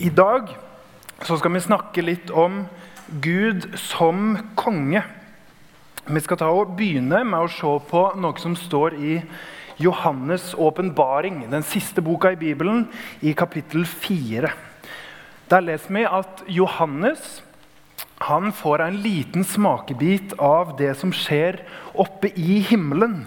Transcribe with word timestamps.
I 0.00 0.08
dag 0.08 0.48
skal 1.20 1.52
vi 1.52 1.60
snakke 1.60 2.00
litt 2.00 2.30
om 2.32 2.62
Gud 3.20 3.66
som 3.76 4.30
konge. 4.56 5.02
Vi 6.08 6.22
skal 6.24 6.40
begynne 6.72 7.20
med 7.28 7.36
å 7.44 7.50
se 7.52 7.72
på 7.90 8.00
noe 8.16 8.40
som 8.40 8.54
står 8.56 8.96
i 8.96 9.18
Johannes' 9.76 10.54
åpenbaring, 10.56 11.42
den 11.52 11.68
siste 11.68 12.00
boka 12.00 12.32
i 12.32 12.40
Bibelen, 12.40 12.86
i 13.20 13.34
kapittel 13.36 13.84
4. 13.84 14.54
Der 15.52 15.68
leser 15.68 15.92
vi 15.92 16.08
at 16.08 16.44
Johannes 16.48 17.42
han 18.24 18.56
får 18.56 18.86
en 18.86 19.00
liten 19.04 19.44
smakebit 19.44 20.32
av 20.40 20.78
det 20.80 20.94
som 20.96 21.12
skjer 21.12 21.60
oppe 21.92 22.32
i 22.40 22.62
himmelen. 22.72 23.26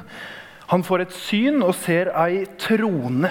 Han 0.73 0.81
får 0.81 1.05
et 1.05 1.17
syn 1.21 1.61
og 1.61 1.77
ser 1.77 2.09
ei 2.17 2.47
trone. 2.57 3.29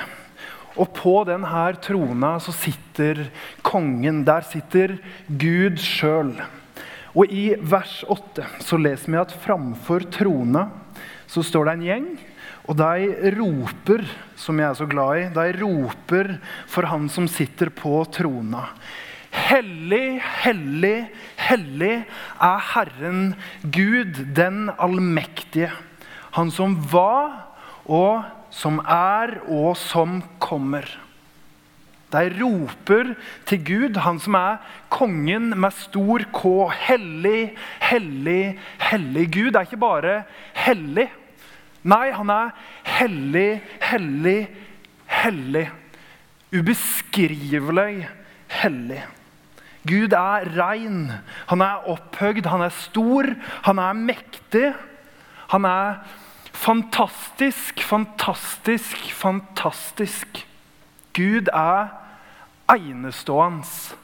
Og 0.81 0.89
på 0.97 1.15
denne 1.29 1.65
trona 1.85 2.37
så 2.41 2.55
sitter 2.57 3.27
kongen. 3.65 4.23
Der 4.25 4.45
sitter 4.47 4.97
Gud 5.29 5.81
sjøl. 5.83 6.35
Og 7.13 7.29
i 7.29 7.53
vers 7.61 8.01
8 8.09 8.47
så 8.65 8.79
leser 8.81 9.13
vi 9.13 9.21
at 9.21 9.35
framfor 9.43 10.07
trona 10.13 10.71
så 11.33 11.45
står 11.45 11.69
det 11.69 11.75
en 11.77 11.87
gjeng. 11.87 12.09
Og 12.69 12.77
de 12.79 13.31
roper, 13.35 14.05
som 14.39 14.59
jeg 14.61 14.69
er 14.69 14.77
så 14.79 14.87
glad 14.89 15.19
i, 15.19 15.31
de 15.35 15.47
roper 15.59 16.37
for 16.71 16.87
han 16.89 17.09
som 17.11 17.27
sitter 17.31 17.73
på 17.75 18.03
trona. 18.13 18.69
Hellig, 19.33 20.21
hellig, 20.45 21.09
hellig 21.41 21.95
er 22.05 22.67
Herren 22.75 23.33
Gud, 23.65 24.21
den 24.37 24.69
allmektige. 24.77 25.73
Han 26.37 26.53
som 26.53 26.77
var 26.93 27.52
og 27.87 28.23
som 28.53 28.81
er 28.85 29.39
og 29.49 29.75
som 29.81 30.21
kommer. 30.43 30.87
De 32.13 32.29
roper 32.37 33.15
til 33.49 33.63
Gud, 33.65 33.97
han 34.05 34.19
som 34.21 34.37
er 34.37 34.61
kongen 34.93 35.55
med 35.57 35.73
stor 35.73 36.27
K. 36.35 36.51
Hellig, 36.85 37.55
hellig, 37.81 38.59
hellig. 38.91 39.25
Gud 39.33 39.57
er 39.57 39.65
ikke 39.65 39.81
bare 39.81 40.19
hellig. 40.67 41.09
Nei, 41.89 42.11
han 42.15 42.31
er 42.31 42.53
hellig, 42.99 43.63
hellig, 43.81 44.41
hellig. 45.09 45.67
Ubeskrivelig 46.53 48.05
hellig. 48.61 49.01
Gud 49.89 50.13
er 50.15 50.47
rein, 50.55 51.09
han 51.51 51.65
er 51.65 51.89
opphøgd, 51.91 52.47
han 52.47 52.63
er 52.63 52.75
stor, 52.77 53.27
han 53.67 53.81
er 53.83 53.97
mektig. 53.99 54.69
Han 55.51 55.67
er 55.67 56.05
fantastisk, 56.53 57.83
fantastisk, 57.83 59.13
fantastisk. 59.17 60.47
Gud 61.13 61.49
er 61.53 61.91
enestående, 62.73 63.97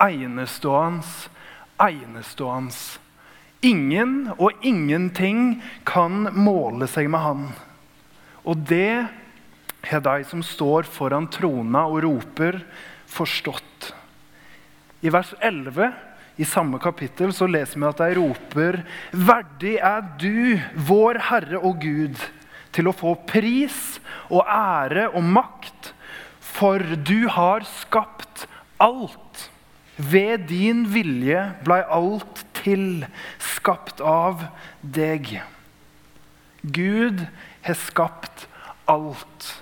enestående, 0.00 1.04
enestående. 1.80 3.00
Ingen 3.66 4.32
og 4.36 4.52
ingenting 4.62 5.62
kan 5.88 6.28
måle 6.36 6.86
seg 6.88 7.08
med 7.10 7.24
han. 7.24 7.46
Og 8.46 8.60
det 8.68 9.08
har 9.90 10.02
de 10.04 10.26
som 10.28 10.42
står 10.44 10.86
foran 10.90 11.28
trona 11.32 11.86
og 11.88 12.02
roper, 12.04 12.60
forstått. 13.10 13.92
I 15.02 15.12
vers 15.12 15.32
11 15.40 15.90
i 16.36 16.44
samme 16.44 16.78
kapittel 16.82 17.32
så 17.32 17.48
leser 17.48 17.80
vi 17.80 17.88
at 17.88 18.00
de 18.02 18.16
roper 18.18 18.80
Verdig 19.12 19.76
er 19.80 20.02
du, 20.20 20.58
vår 20.88 21.20
Herre 21.30 21.60
og 21.62 21.80
Gud, 21.80 22.20
til 22.76 22.90
å 22.90 22.96
få 22.96 23.14
pris 23.28 23.96
og 24.28 24.44
ære 24.44 25.08
og 25.16 25.24
makt, 25.24 25.92
for 26.40 26.82
du 27.08 27.28
har 27.32 27.64
skapt 27.68 28.46
alt. 28.82 29.46
Ved 29.96 30.48
din 30.50 30.84
vilje 30.92 31.40
blei 31.64 31.80
alt 31.88 32.44
til, 32.60 33.06
skapt 33.40 34.02
av 34.04 34.44
deg. 34.82 35.38
Gud 36.60 37.24
har 37.64 37.80
skapt 37.80 38.44
alt. 38.90 39.52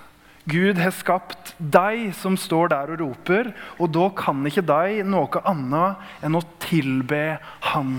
Gud 0.45 0.77
har 0.77 0.93
skapt 0.93 1.55
deg 1.59 2.11
som 2.19 2.37
står 2.37 2.69
der 2.75 2.93
og 2.93 3.01
roper, 3.01 3.51
og 3.81 3.95
da 3.97 4.11
kan 4.17 4.45
ikke 4.45 4.67
deg 4.69 5.01
noe 5.09 5.41
annet 5.49 6.25
enn 6.25 6.37
å 6.37 6.45
tilbe 6.63 7.39
Han. 7.73 7.97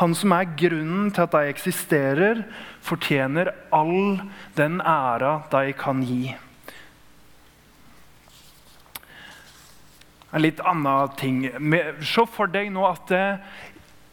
Han 0.00 0.14
som 0.16 0.32
er 0.36 0.52
grunnen 0.56 1.10
til 1.12 1.24
at 1.24 1.34
de 1.34 1.48
eksisterer, 1.52 2.44
fortjener 2.84 3.52
all 3.72 4.20
den 4.56 4.80
æra 4.80 5.42
de 5.52 5.72
kan 5.76 6.00
gi. 6.04 6.34
En 10.32 10.40
litt 10.40 10.60
annen 10.64 11.12
ting. 11.20 11.42
Se 12.00 12.24
for 12.32 12.48
deg 12.48 12.70
nå 12.72 12.86
at 12.88 13.12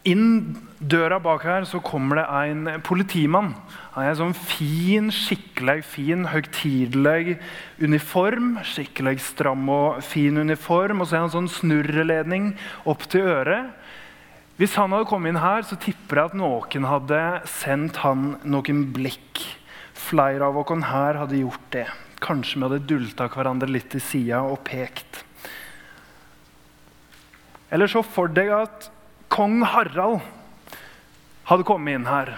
inn 0.08 0.56
døra 0.80 1.18
bak 1.20 1.44
her 1.44 1.66
så 1.68 1.80
kommer 1.84 2.20
det 2.20 2.26
en 2.32 2.82
politimann. 2.86 3.52
Han 3.94 4.06
er 4.06 4.16
sånn 4.16 4.36
fin, 4.36 5.10
skikkelig 5.12 5.82
fin, 5.84 6.24
høytidelig 6.32 7.36
uniform. 7.82 8.54
Skikkelig 8.64 9.18
stram 9.24 9.68
og 9.72 10.00
fin 10.06 10.40
uniform. 10.40 11.02
Og 11.02 11.10
så 11.10 11.18
er 11.18 11.24
han 11.26 11.34
sånn 11.34 11.50
snurreledning 11.52 12.54
opp 12.88 13.04
til 13.12 13.28
øret. 13.28 13.74
Hvis 14.60 14.76
han 14.76 14.92
hadde 14.92 15.08
kommet 15.08 15.32
inn 15.32 15.40
her, 15.40 15.64
så 15.64 15.76
tipper 15.80 16.20
jeg 16.20 16.30
at 16.30 16.36
noen 16.36 16.86
hadde 16.88 17.20
sendt 17.48 18.00
han 18.04 18.34
noen 18.44 18.86
blikk. 18.92 19.40
Flere 19.96 20.48
av 20.48 20.56
oss 20.60 20.86
her 20.90 21.20
hadde 21.22 21.40
gjort 21.40 21.66
det. 21.72 21.88
Kanskje 22.20 22.58
vi 22.58 22.66
hadde 22.66 22.86
dulta 22.88 23.28
hverandre 23.32 23.68
litt 23.68 23.88
til 23.92 24.02
sida 24.04 24.42
og 24.44 24.60
pekt. 24.64 25.24
Eller 27.70 27.88
så 27.88 28.02
for 28.04 28.28
deg 28.32 28.50
at 28.52 28.90
kong 29.30 29.62
Harald 29.62 30.20
hadde 31.46 31.66
kommet 31.66 31.94
inn 31.94 32.08
her. 32.10 32.34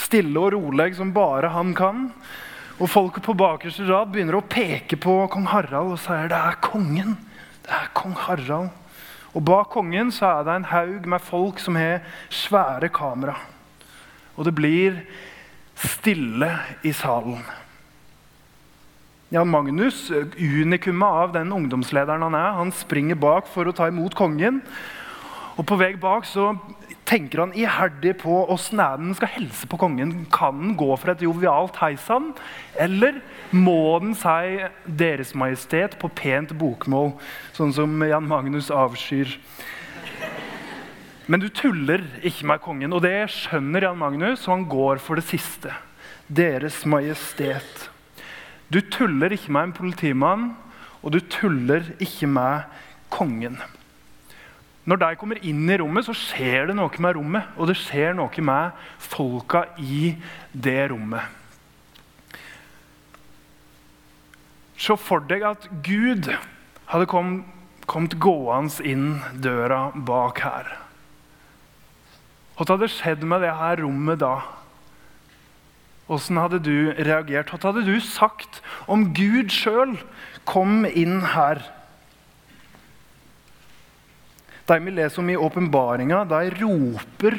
Stille 0.00 0.42
og 0.42 0.52
rolig 0.56 0.92
som 0.98 1.14
bare 1.14 1.52
han 1.54 1.72
kan. 1.78 2.08
Og 2.80 2.90
folket 2.90 3.26
på 3.26 3.36
bakerste 3.38 3.86
rad 3.88 4.10
begynner 4.10 4.40
å 4.40 4.46
peke 4.46 4.98
på 5.00 5.14
kong 5.30 5.46
Harald 5.52 5.94
og 5.94 6.02
sier 6.02 6.30
det 6.32 6.38
er 6.38 6.60
kongen. 6.64 7.16
Det 7.62 7.72
er 7.76 7.90
kong 7.96 8.16
Harald. 8.26 8.70
Og 9.30 9.44
bak 9.46 9.70
kongen 9.70 10.10
så 10.10 10.40
er 10.40 10.46
det 10.46 10.58
en 10.58 10.70
haug 10.72 11.06
med 11.06 11.22
folk 11.22 11.60
som 11.62 11.78
har 11.78 12.02
svære 12.34 12.90
kamera. 12.90 13.36
Og 14.34 14.48
det 14.48 14.54
blir 14.56 15.02
stille 15.78 16.50
i 16.82 16.92
salen. 16.96 17.44
Jan 19.30 19.46
Magnus, 19.46 20.08
unikumet 20.10 21.20
av 21.22 21.34
den 21.36 21.52
ungdomslederen 21.54 22.24
han 22.26 22.34
er, 22.34 22.56
han 22.56 22.72
springer 22.74 23.14
bak 23.14 23.46
for 23.46 23.70
å 23.70 23.74
ta 23.76 23.86
imot 23.86 24.16
kongen. 24.18 24.58
Og 25.60 25.66
På 25.68 25.76
vei 25.76 25.92
bak 26.00 26.24
så 26.24 26.54
tenker 27.04 27.42
han 27.42 27.50
iherdig 27.58 28.14
på 28.22 28.32
åssen 28.48 28.80
den 28.80 29.10
skal 29.18 29.28
helse 29.34 29.66
på 29.68 29.76
kongen. 29.76 30.22
Kan 30.32 30.56
den 30.62 30.76
gå 30.78 30.88
for 30.96 31.12
et 31.12 31.20
jovialt 31.20 31.76
hei 31.82 31.96
sann, 32.00 32.30
eller 32.80 33.18
må 33.52 33.98
den 34.00 34.14
si 34.14 34.64
'Deres 34.88 35.34
Majestet' 35.34 35.98
på 36.00 36.08
pent 36.08 36.54
bokmål, 36.56 37.12
sånn 37.52 37.74
som 37.74 38.00
Jan 38.00 38.28
Magnus 38.28 38.70
avskyr? 38.70 39.36
Men 41.26 41.40
du 41.40 41.48
tuller 41.48 42.00
ikke 42.22 42.46
med 42.46 42.60
kongen, 42.60 42.92
og 42.92 43.02
det 43.02 43.28
skjønner 43.28 43.82
Jan 43.82 43.98
Magnus, 43.98 44.48
og 44.48 44.54
han 44.54 44.64
går 44.64 44.98
for 44.98 45.14
det 45.16 45.24
siste. 45.24 45.74
Deres 46.26 46.86
Majestet. 46.86 47.90
Du 48.72 48.80
tuller 48.80 49.30
ikke 49.30 49.52
med 49.52 49.62
en 49.62 49.72
politimann, 49.72 50.56
og 51.02 51.12
du 51.12 51.20
tuller 51.20 51.82
ikke 52.00 52.26
med 52.26 52.62
kongen. 53.10 53.60
Når 54.90 54.98
de 54.98 55.16
kommer 55.20 55.38
inn 55.46 55.68
i 55.70 55.76
rommet, 55.78 56.02
så 56.08 56.14
skjer 56.16 56.66
det 56.70 56.74
noe 56.74 57.02
med 57.02 57.14
rommet. 57.14 57.50
Og 57.54 57.70
det 57.70 57.76
skjer 57.78 58.16
noe 58.18 58.42
med 58.42 58.86
folka 58.98 59.68
i 59.78 60.16
det 60.50 60.88
rommet. 60.90 61.22
Se 64.80 64.96
for 64.98 65.22
deg 65.30 65.44
at 65.46 65.68
Gud 65.86 66.32
hadde 66.90 67.06
kom, 67.06 67.42
kommet 67.86 68.16
gående 68.18 68.82
inn 68.88 69.20
døra 69.44 69.90
bak 69.94 70.40
her. 70.42 70.72
Hva 72.56 72.66
hadde 72.72 72.90
skjedd 72.90 73.22
med 73.28 73.44
det 73.44 73.52
her 73.60 73.84
rommet 73.84 74.18
da? 74.24 74.40
Åssen 76.10 76.40
hadde 76.40 76.58
du 76.66 76.90
reagert? 76.98 77.52
Hva 77.52 77.70
hadde 77.70 77.86
du 77.86 78.00
sagt 78.02 78.58
om 78.90 79.12
Gud 79.14 79.54
sjøl 79.54 79.94
kom 80.50 80.82
inn 80.88 81.20
her? 81.36 81.62
De 84.70 84.78
vi 84.84 84.92
leser 84.94 85.22
om 85.22 85.30
i 85.32 85.38
åpenbaringa, 85.38 86.24
de 86.30 86.50
roper, 86.60 87.38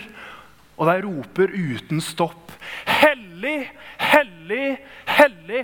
og 0.75 0.89
de 0.89 0.95
roper 1.05 1.53
uten 1.53 2.01
stopp. 2.03 2.51
Hellig, 2.89 3.69
hellig, 4.01 4.73
hellig! 5.07 5.61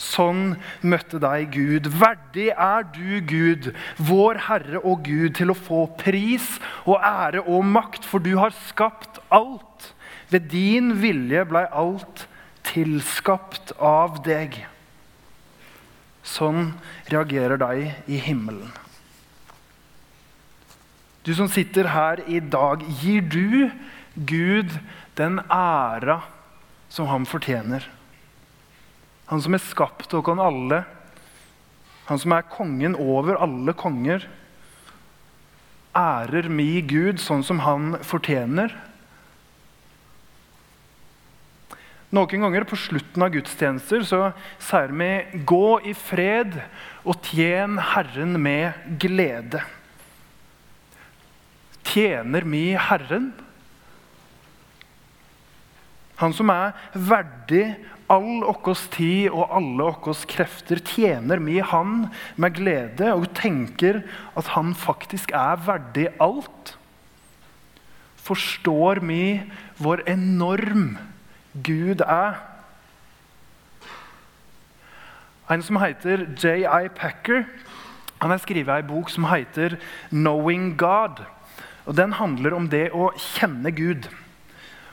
Sånn 0.00 0.54
møtte 0.80 1.20
deg 1.20 1.50
Gud. 1.52 1.88
Verdig 2.00 2.48
er 2.52 2.86
du, 2.92 3.20
Gud, 3.28 3.70
vår 4.00 4.40
Herre 4.46 4.80
og 4.80 5.04
Gud, 5.04 5.34
til 5.36 5.52
å 5.52 5.56
få 5.56 5.84
pris 6.00 6.46
og 6.86 7.00
ære 7.04 7.44
og 7.44 7.64
makt, 7.68 8.08
for 8.08 8.24
du 8.24 8.32
har 8.40 8.56
skapt 8.68 9.20
alt. 9.28 9.90
Ved 10.32 10.48
din 10.52 10.94
vilje 11.02 11.44
blei 11.48 11.66
alt 11.68 12.26
tilskapt 12.70 13.74
av 13.76 14.20
deg. 14.26 14.66
sånn 16.30 16.74
reagerer 17.10 17.58
de 17.58 17.90
i 18.06 18.20
himmelen. 18.22 18.70
Du 21.30 21.34
som 21.38 21.46
sitter 21.46 21.86
her 21.86 22.18
i 22.26 22.40
dag, 22.42 22.80
gir 22.98 23.22
du 23.22 23.70
Gud 24.26 24.72
den 25.14 25.36
æra 25.46 26.16
som 26.90 27.06
han 27.06 27.22
fortjener? 27.22 27.84
Han 29.30 29.38
som 29.38 29.54
er 29.54 29.62
skapt 29.62 30.10
oss 30.10 30.32
alle, 30.42 30.80
han 32.10 32.18
som 32.18 32.34
er 32.34 32.50
kongen 32.50 32.98
over 32.98 33.38
alle 33.38 33.76
konger. 33.78 34.26
Ærer 35.94 36.50
mi 36.50 36.82
Gud 36.82 37.22
sånn 37.22 37.46
som 37.46 37.62
han 37.62 38.00
fortjener? 38.02 38.74
Noen 42.10 42.42
ganger 42.42 42.66
på 42.66 42.74
slutten 42.88 43.22
av 43.22 43.30
gudstjenester 43.30 44.02
så 44.02 44.32
sier 44.58 44.90
vi 44.90 45.44
'gå 45.46 45.66
i 45.86 45.94
fred 45.94 46.58
og 47.04 47.22
tjen 47.22 47.78
Herren 47.78 48.34
med 48.42 48.98
glede'. 48.98 49.62
Tjener 51.90 52.46
mi 52.46 52.70
Herren? 52.78 53.32
Han 56.20 56.34
som 56.36 56.52
er 56.52 56.76
verdig 56.94 57.64
all 58.10 58.42
okkos 58.46 58.84
tid 58.92 59.30
og 59.30 59.48
alle 59.56 59.86
okkos 59.92 60.26
krefter, 60.28 60.82
tjener 60.84 61.40
mi 61.42 61.60
Han 61.62 62.10
med 62.36 62.58
glede 62.58 63.12
og 63.14 63.30
tenker 63.38 64.02
at 64.36 64.52
han 64.56 64.74
faktisk 64.74 65.32
er 65.34 65.62
verdig 65.66 66.08
alt? 66.20 66.76
Forstår 68.20 69.00
vi 69.06 69.40
hvor 69.80 70.02
enorm 70.06 70.98
Gud 71.54 72.04
er. 72.04 72.38
En 75.50 75.62
som 75.66 75.80
heter 75.82 76.28
J.I. 76.38 76.90
Packer, 76.94 77.48
han 78.20 78.30
har 78.30 78.38
skrevet 78.38 78.70
ei 78.76 78.86
bok 78.86 79.10
som 79.10 79.24
heter 79.24 79.80
'Knowing 80.12 80.76
God'. 80.78 81.24
Og 81.90 81.96
Den 81.98 82.12
handler 82.14 82.54
om 82.54 82.68
det 82.70 82.92
å 82.94 83.08
kjenne 83.18 83.72
Gud. 83.74 84.06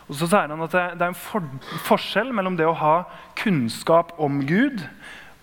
Og 0.07 0.15
så 0.17 0.25
sier 0.25 0.49
han 0.49 0.63
at 0.65 0.73
Det 0.73 1.03
er 1.05 1.11
en 1.11 1.19
for 1.19 1.45
forskjell 1.85 2.31
mellom 2.33 2.57
det 2.57 2.65
å 2.65 2.77
ha 2.79 2.95
kunnskap 3.37 4.15
om 4.17 4.41
Gud 4.49 4.81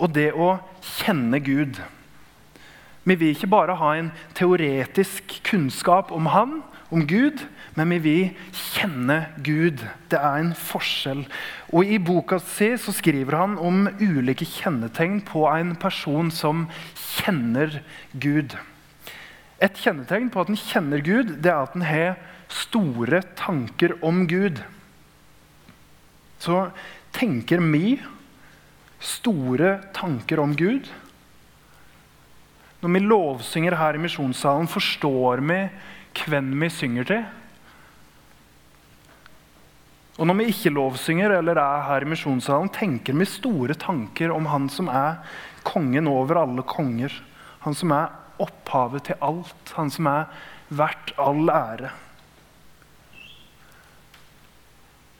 og 0.02 0.10
det 0.16 0.32
å 0.34 0.56
kjenne 0.82 1.38
Gud. 1.38 1.78
Vi 3.04 3.14
vil 3.20 3.34
ikke 3.36 3.52
bare 3.52 3.76
ha 3.78 3.92
en 3.94 4.10
teoretisk 4.34 5.36
kunnskap 5.46 6.10
om 6.10 6.26
Han, 6.32 6.62
om 6.90 7.06
Gud, 7.06 7.44
men 7.76 7.92
vi 7.94 7.98
vil 8.02 8.50
kjenne 8.50 9.20
Gud. 9.44 9.78
Det 10.10 10.18
er 10.18 10.40
en 10.40 10.54
forskjell. 10.58 11.22
Og 11.70 11.86
I 11.86 12.02
boka 12.02 12.40
si 12.42 12.72
så 12.80 12.96
skriver 12.96 13.38
han 13.38 13.58
om 13.62 13.86
ulike 14.00 14.48
kjennetegn 14.48 15.20
på 15.28 15.46
en 15.52 15.76
person 15.76 16.34
som 16.34 16.66
kjenner 16.96 17.82
Gud. 18.18 18.56
Et 19.64 19.80
kjennetegn 19.80 20.28
på 20.32 20.42
at 20.42 20.50
en 20.52 20.60
kjenner 20.60 21.00
Gud, 21.04 21.36
det 21.40 21.48
er 21.48 21.62
at 21.64 21.76
en 21.76 21.86
har 21.88 22.18
store 22.52 23.22
tanker 23.38 23.96
om 24.04 24.26
Gud. 24.28 24.60
Så 26.42 26.66
tenker 27.16 27.62
vi 27.72 27.96
store 29.04 29.78
tanker 29.96 30.42
om 30.42 30.52
Gud? 30.56 30.90
Når 32.84 32.92
vi 32.92 33.00
lovsynger 33.00 33.76
her 33.80 33.96
i 33.96 34.02
misjonssalen, 34.02 34.68
forstår 34.68 35.40
vi 35.48 35.60
hvem 36.24 36.50
vi 36.60 36.68
synger 36.70 37.08
til? 37.08 37.24
Og 40.14 40.28
når 40.28 40.36
vi 40.38 40.50
ikke 40.52 40.74
lovsynger 40.74 41.32
eller 41.40 41.58
er 41.58 41.86
her 41.88 42.04
i 42.04 42.10
misjonssalen, 42.12 42.68
tenker 42.70 43.16
vi 43.18 43.26
store 43.26 43.74
tanker 43.80 44.30
om 44.34 44.46
han 44.52 44.68
som 44.70 44.92
er 44.92 45.24
kongen 45.66 46.10
over 46.10 46.44
alle 46.44 46.62
konger. 46.68 47.16
Han 47.64 47.74
som 47.74 47.96
er 47.96 48.12
opphavet 48.42 49.08
til 49.08 49.20
alt. 49.24 49.74
Han 49.76 49.92
som 49.92 50.08
er 50.10 50.30
verdt 50.74 51.14
all 51.20 51.48
ære. 51.52 51.92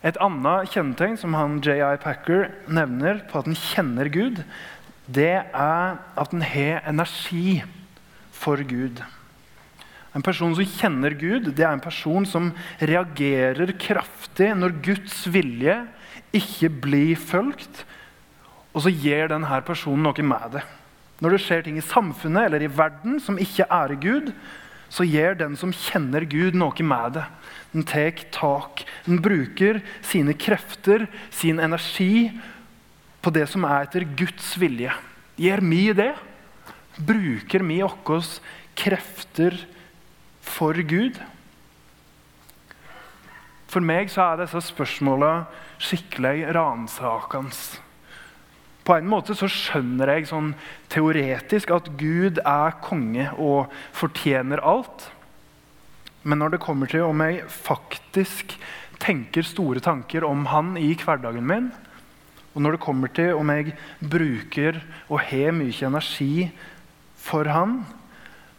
Et 0.05 0.19
annet 0.21 0.69
kjennetegn 0.69 1.17
som 1.17 1.37
han 1.39 1.61
J.I. 1.65 1.97
Packer 2.03 2.51
nevner 2.69 3.23
på 3.31 3.41
at 3.41 3.49
han 3.49 3.57
kjenner 3.57 4.11
Gud, 4.13 4.43
det 5.09 5.33
er 5.41 5.97
at 5.97 6.33
han 6.33 6.45
har 6.45 6.85
energi 6.89 7.63
for 8.37 8.61
Gud. 8.69 9.01
En 10.15 10.23
person 10.23 10.53
som 10.55 10.75
kjenner 10.77 11.17
Gud, 11.19 11.49
det 11.57 11.65
er 11.65 11.73
en 11.73 11.83
person 11.83 12.27
som 12.29 12.53
reagerer 12.79 13.73
kraftig 13.81 14.53
når 14.55 14.77
Guds 14.85 15.25
vilje 15.33 15.81
ikke 16.35 16.71
blir 16.85 17.19
fulgt, 17.19 17.83
og 18.75 18.85
så 18.85 18.93
gir 18.93 19.31
denne 19.31 19.61
personen 19.67 20.05
noe 20.05 20.27
med 20.27 20.59
det. 20.59 20.65
Når 21.23 21.35
det 21.35 21.43
skjer 21.45 21.65
ting 21.67 21.79
i 21.79 21.85
samfunnet 21.85 22.49
eller 22.49 22.65
i 22.65 22.71
verden 22.71 23.21
som 23.23 23.39
ikke 23.41 23.69
ærer 23.71 24.01
Gud, 24.03 24.33
så 24.95 25.07
gjør 25.07 25.39
den 25.39 25.57
som 25.59 25.73
kjenner 25.75 26.27
Gud, 26.31 26.55
noe 26.59 26.87
med 26.87 27.17
det. 27.17 27.25
Den 27.73 27.87
tar 27.89 28.21
tak. 28.35 28.85
Den 29.07 29.23
bruker 29.23 29.81
sine 30.07 30.37
krefter, 30.39 31.09
sin 31.35 31.59
energi, 31.63 32.31
på 33.25 33.33
det 33.33 33.47
som 33.51 33.65
er 33.65 33.87
etter 33.87 34.05
Guds 34.19 34.53
vilje. 34.61 34.93
Gjør 35.41 35.63
vi 35.65 35.85
det? 35.97 36.13
Bruker 36.95 37.65
vi 37.67 37.81
våre 37.83 38.21
krefter 38.79 39.57
for 40.45 40.77
Gud? 40.77 41.17
For 43.67 43.83
meg 43.83 44.13
så 44.13 44.29
er 44.29 44.45
disse 44.45 44.61
spørsmåla 44.69 45.33
skikkelig 45.83 46.53
ransakende. 46.55 47.84
På 48.85 48.99
en 48.99 49.09
måte 49.09 49.37
så 49.37 49.49
skjønner 49.49 50.13
jeg 50.13 50.29
sånn 50.29 50.53
teoretisk 50.93 51.73
at 51.73 51.89
Gud 52.01 52.41
er 52.45 52.77
konge 52.85 53.31
og 53.41 53.73
fortjener 53.97 54.61
alt. 54.61 55.09
Men 56.25 56.41
når 56.41 56.55
det 56.55 56.65
kommer 56.65 56.91
til 56.91 57.07
om 57.07 57.23
jeg 57.25 57.47
faktisk 57.49 58.57
tenker 59.01 59.45
store 59.45 59.81
tanker 59.85 60.25
om 60.29 60.47
han 60.53 60.77
i 60.81 60.93
hverdagen 61.01 61.49
min, 61.49 61.73
og 62.55 62.63
når 62.63 62.77
det 62.77 62.85
kommer 62.85 63.11
til 63.11 63.35
om 63.35 63.51
jeg 63.51 63.75
bruker 63.99 64.79
og 65.09 65.25
har 65.27 65.57
mye 65.57 65.89
energi 65.89 66.47
for 67.25 67.49
han, 67.51 67.81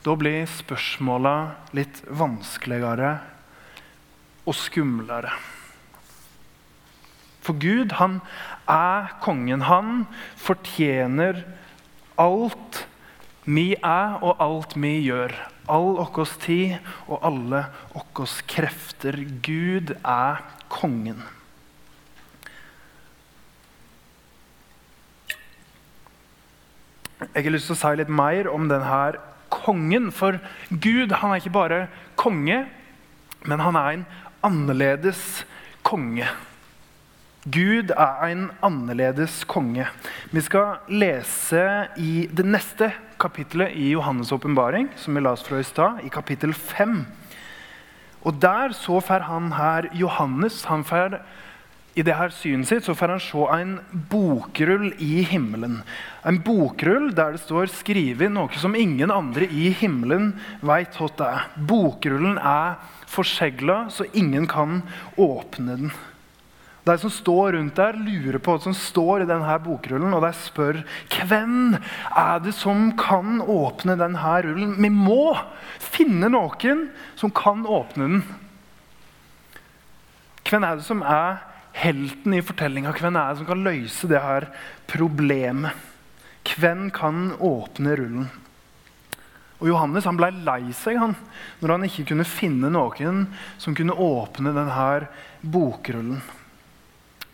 da 0.05 0.13
blir 0.19 0.43
spørsmåla 0.49 1.35
litt 1.77 2.03
vanskeligere 2.09 3.13
og 4.45 4.57
skumlere. 4.57 5.31
For 7.45 7.57
Gud, 7.61 7.93
han 7.99 8.19
er 8.69 9.13
kongen. 9.21 9.67
Han 9.69 10.05
fortjener 10.41 11.43
alt 12.17 12.85
vi 13.45 13.75
er, 13.77 14.17
og 14.25 14.41
alt 14.41 14.73
vi 14.79 14.97
gjør. 15.05 15.35
All 15.69 15.95
vår 15.99 16.33
tid 16.41 16.77
og 17.05 17.21
alle 17.25 17.65
våre 17.93 18.27
krefter. 18.49 19.19
Gud 19.45 19.93
er 20.01 20.41
kongen. 20.73 21.21
Jeg 27.35 27.45
har 27.45 27.53
lyst 27.53 27.69
til 27.69 27.75
å 27.75 27.79
si 27.79 27.93
litt 27.99 28.11
mer 28.11 28.49
om 28.51 28.67
denne 28.69 29.03
kongen. 29.53 30.09
For 30.13 30.39
Gud 30.69 31.13
han 31.21 31.31
er 31.31 31.41
ikke 31.41 31.53
bare 31.55 31.79
konge, 32.19 32.63
men 33.45 33.61
han 33.61 33.77
er 33.79 33.93
en 33.93 34.05
annerledes 34.45 35.45
konge. 35.85 36.27
Gud 37.45 37.91
er 37.93 38.23
en 38.25 38.47
annerledes 38.65 39.43
konge. 39.45 39.85
Vi 40.33 40.41
skal 40.41 40.79
lese 40.89 41.61
i 42.01 42.25
det 42.25 42.45
neste 42.47 42.87
kapittelet 43.21 43.75
i 43.77 43.91
Johannes' 43.91 44.33
åpenbaring, 44.33 44.87
som 44.97 45.13
vi 45.13 45.21
la 45.21 45.35
oss 45.35 45.43
fra 45.45 45.59
i 45.61 45.67
stad, 45.67 45.99
i 46.01 46.09
kapittel 46.09 46.55
5. 46.57 47.03
Og 48.25 48.39
der 48.41 48.73
så 48.73 48.97
får 48.97 49.27
han 49.27 49.51
her 49.53 49.91
Johannes 49.93 50.63
han 50.65 50.81
får 50.89 51.19
i 51.95 52.03
det 52.03 52.15
her 52.17 52.33
synet 52.33 52.67
sitt 52.67 52.83
så 52.83 52.95
får 52.97 53.13
han 53.13 53.21
se 53.23 53.43
en 53.55 53.75
bokrull 54.09 54.89
i 54.97 55.21
himmelen. 55.29 55.77
En 56.27 56.41
bokrull 56.43 57.13
der 57.15 57.37
det 57.37 57.43
står 57.45 57.69
skrevet 57.71 58.33
noe 58.33 58.57
som 58.59 58.75
ingen 58.75 59.13
andre 59.13 59.45
i 59.47 59.69
himmelen 59.69 60.33
veit 60.65 60.97
hva 60.97 61.11
det 61.21 61.29
er. 61.29 61.47
Bokrullen 61.69 62.41
er 62.41 62.75
forsegla, 63.07 63.85
så 63.93 64.09
ingen 64.17 64.49
kan 64.49 64.81
åpne 65.15 65.79
den. 65.85 65.95
De 66.85 66.97
som 67.01 67.09
står 67.09 67.55
rundt 67.55 67.79
der, 67.79 67.97
lurer 67.97 68.37
på 68.37 68.53
hva 68.53 68.61
som 68.61 68.75
står 68.77 69.23
i 69.23 69.29
denne 69.29 69.57
bokrullen, 69.63 70.13
og 70.13 70.21
de 70.21 70.31
spør 70.37 70.83
hvem 71.15 71.77
er 71.79 72.43
det 72.45 72.53
som 72.53 72.91
kan 72.99 73.39
åpne 73.41 73.97
denne 73.97 74.35
rullen. 74.45 74.75
Vi 74.77 74.91
må 74.93 75.33
finne 75.81 76.29
noen 76.29 76.87
som 77.17 77.33
kan 77.33 77.65
åpne 77.65 78.09
den. 78.11 78.23
Hvem 80.45 80.67
er 80.67 80.77
det 80.77 80.85
som 80.85 81.01
er 81.01 81.41
helten 81.75 82.37
i 82.37 82.43
fortellinga. 82.45 82.93
Hvem 82.95 83.17
er 83.17 83.33
det 83.33 83.41
som 83.41 83.49
kan 83.49 83.65
løse 83.65 84.09
det 84.09 84.23
her 84.23 84.49
problemet? 84.89 85.73
Hvem 86.55 86.89
kan 86.93 87.31
åpne 87.41 87.97
rullen? 87.97 88.29
Og 89.55 89.69
Johannes 89.71 90.05
han 90.05 90.17
ble 90.19 90.29
lei 90.45 90.73
seg 90.75 90.99
han, 90.99 91.15
når 91.61 91.73
han 91.73 91.85
ikke 91.87 92.09
kunne 92.11 92.27
finne 92.27 92.69
noen 92.71 93.25
som 93.61 93.75
kunne 93.75 93.95
åpne 93.95 94.53
denne 94.55 95.07
bokrullen. 95.41 96.19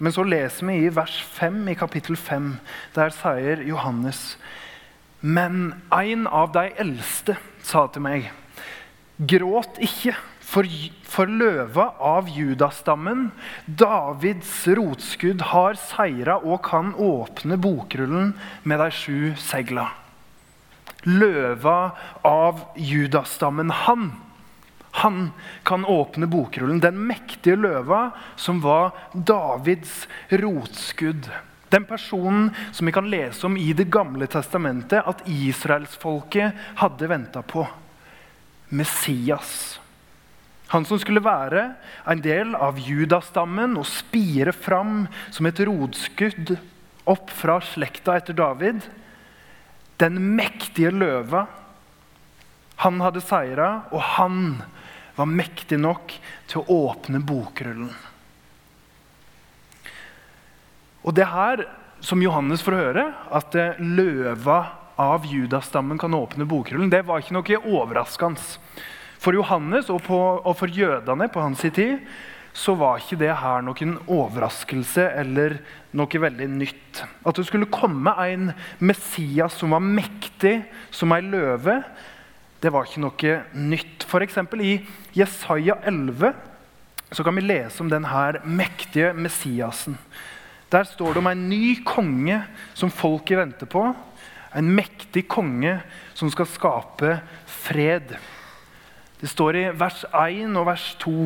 Men 0.01 0.13
så 0.15 0.25
leser 0.25 0.65
vi 0.65 0.79
i 0.81 0.93
vers 0.93 1.19
5 1.37 1.61
i 1.69 1.77
kapittel 1.77 2.17
5. 2.17 2.55
Der 2.95 3.13
sier 3.13 3.61
Johannes.: 3.61 4.37
Men 5.21 5.75
en 5.93 6.25
av 6.25 6.55
de 6.55 6.71
eldste 6.81 7.35
sa 7.61 7.85
til 7.93 8.01
meg, 8.01 8.31
gråt 9.29 9.77
ikke, 9.77 10.15
for, 10.41 10.65
for 11.05 11.29
løva 11.29 11.91
av 12.01 12.31
judastammen, 12.33 13.29
Davids 13.67 14.65
rotskudd, 14.65 15.45
har 15.53 15.77
seira 15.77 16.39
og 16.41 16.63
kan 16.65 16.95
åpne 16.97 17.59
bokrullen 17.61 18.33
med 18.65 18.81
de 18.81 18.89
sju 18.91 19.19
segla. 19.37 19.91
Løva 21.05 21.93
av 22.25 22.65
judastammen, 22.75 23.69
han, 23.85 24.09
han 24.91 25.31
kan 25.63 25.85
åpne 25.85 26.27
bokrullen. 26.27 26.79
Den 26.83 26.99
mektige 27.07 27.55
løva 27.55 28.09
som 28.35 28.59
var 28.63 28.91
Davids 29.13 30.07
rotskudd. 30.29 31.29
Den 31.71 31.85
personen 31.87 32.49
som 32.75 32.85
vi 32.85 32.91
kan 32.91 33.09
lese 33.09 33.45
om 33.47 33.55
i 33.57 33.71
Det 33.73 33.87
gamle 33.87 34.27
testamentet 34.27 35.07
at 35.07 35.23
israelsfolket 35.25 36.51
hadde 36.83 37.07
venta 37.07 37.41
på. 37.41 37.63
Messias. 38.69 39.79
Han 40.71 40.85
som 40.87 40.99
skulle 40.99 41.23
være 41.23 41.73
en 42.07 42.21
del 42.23 42.53
av 42.55 42.77
judastammen 42.79 43.77
og 43.79 43.87
spire 43.87 44.53
fram 44.55 45.05
som 45.31 45.47
et 45.47 45.59
rotskudd 45.67 46.53
opp 47.11 47.31
fra 47.35 47.57
slekta 47.63 48.15
etter 48.19 48.35
David. 48.35 48.83
Den 49.99 50.19
mektige 50.35 50.93
løva. 50.95 51.45
Han 52.83 53.01
hadde 53.03 53.23
seira, 53.23 53.83
og 53.91 54.01
han 54.15 54.37
var 55.15 55.29
mektig 55.29 55.79
nok 55.81 56.13
til 56.49 56.61
å 56.61 56.79
åpne 56.91 57.21
bokrullen. 57.25 57.91
Og 61.01 61.15
det 61.17 61.27
her, 61.31 61.65
som 62.01 62.21
Johannes 62.21 62.61
får 62.65 62.77
høre, 62.77 63.05
at 63.33 63.55
løva 63.81 64.59
av 65.01 65.25
judastammen 65.25 65.97
kan 66.01 66.13
åpne 66.13 66.45
bokrullen, 66.49 66.91
det 66.93 67.03
var 67.07 67.21
ikke 67.21 67.37
noe 67.37 67.61
overraskende. 67.61 68.59
For 69.21 69.37
Johannes 69.37 69.89
og, 69.93 70.01
på, 70.05 70.17
og 70.17 70.53
for 70.57 70.69
jødene 70.73 71.29
på 71.29 71.41
hans 71.43 71.61
tid 71.61 71.99
så 72.57 72.73
var 72.75 72.99
ikke 72.99 73.19
det 73.21 73.31
her 73.39 73.61
noen 73.63 73.93
overraskelse 74.11 75.05
eller 75.21 75.59
noe 75.95 76.21
veldig 76.23 76.47
nytt. 76.51 77.03
At 77.23 77.37
det 77.37 77.45
skulle 77.47 77.69
komme 77.71 78.11
en 78.25 78.49
Messias 78.83 79.55
som 79.61 79.75
var 79.75 79.83
mektig 79.85 80.57
som 80.91 81.13
ei 81.15 81.21
løve, 81.23 81.79
det 82.61 82.69
var 82.69 82.85
ikke 82.85 83.01
noe 83.01 83.35
nytt. 83.57 84.05
F.eks. 84.05 84.37
i 84.61 84.75
Jesaja 85.17 85.79
11 85.89 86.33
så 87.11 87.25
kan 87.25 87.35
vi 87.35 87.43
lese 87.43 87.81
om 87.83 87.89
denne 87.91 88.41
mektige 88.45 89.11
Messiasen. 89.17 89.97
Der 90.71 90.85
står 90.87 91.13
det 91.13 91.19
om 91.23 91.27
en 91.27 91.49
ny 91.49 91.81
konge 91.83 92.37
som 92.77 92.93
folket 92.93 93.41
venter 93.41 93.67
på. 93.67 93.81
En 94.55 94.69
mektig 94.75 95.25
konge 95.31 95.79
som 96.15 96.31
skal 96.31 96.47
skape 96.47 97.17
fred. 97.65 98.13
Det 99.19 99.29
står 99.29 99.57
i 99.59 99.65
vers 99.75 100.05
1 100.07 100.55
og 100.55 100.69
vers 100.69 100.85
2. 101.03 101.17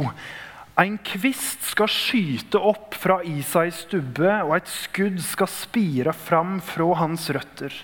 En 0.81 0.97
kvist 1.07 1.69
skal 1.69 1.91
skyte 1.91 2.59
opp 2.59 2.97
fra 2.99 3.21
Isais 3.23 3.85
stubbe, 3.85 4.31
og 4.43 4.57
et 4.57 4.71
skudd 4.71 5.21
skal 5.23 5.51
spire 5.51 6.15
fram 6.15 6.57
fra 6.63 6.89
hans 6.99 7.29
røtter. 7.31 7.75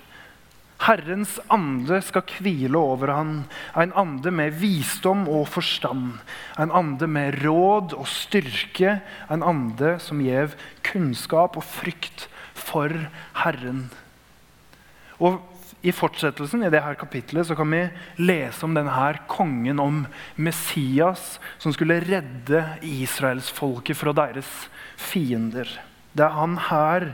Herrens 0.81 1.35
ande 1.53 1.99
skal 2.01 2.25
hvile 2.41 2.79
over 2.79 3.11
han, 3.13 3.33
en 3.77 3.93
ande 3.97 4.31
med 4.33 4.55
visdom 4.57 5.27
og 5.29 5.45
forstand. 5.53 6.15
En 6.57 6.73
ande 6.73 7.05
med 7.07 7.37
råd 7.43 7.93
og 7.93 8.07
styrke, 8.09 8.97
en 9.29 9.45
ande 9.45 9.97
som 10.01 10.23
gjev 10.25 10.55
kunnskap 10.87 11.59
og 11.59 11.67
frykt 11.67 12.25
for 12.57 12.89
Herren. 13.43 13.89
Og 15.21 15.37
i 15.85 15.93
fortsettelsen 15.93 16.65
i 16.65 16.69
dette 16.69 16.97
kapitlet 17.01 17.47
så 17.49 17.57
kan 17.57 17.69
vi 17.73 17.83
lese 18.21 18.65
om 18.65 18.73
denne 18.77 19.13
kongen, 19.29 19.81
om 19.81 20.03
Messias, 20.37 21.39
som 21.61 21.73
skulle 21.73 22.01
redde 22.05 22.65
israelsfolket 22.85 23.97
fra 23.97 24.13
deres 24.17 24.49
fiender. 24.97 25.69
Det 26.13 26.25
er 26.25 26.35
han 26.35 26.57
her 26.67 27.05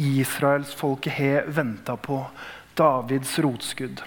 israelsfolket 0.00 1.14
har 1.16 1.52
venta 1.54 1.94
på. 1.96 2.24
Davids 2.80 3.36
rotskudd. 3.42 4.02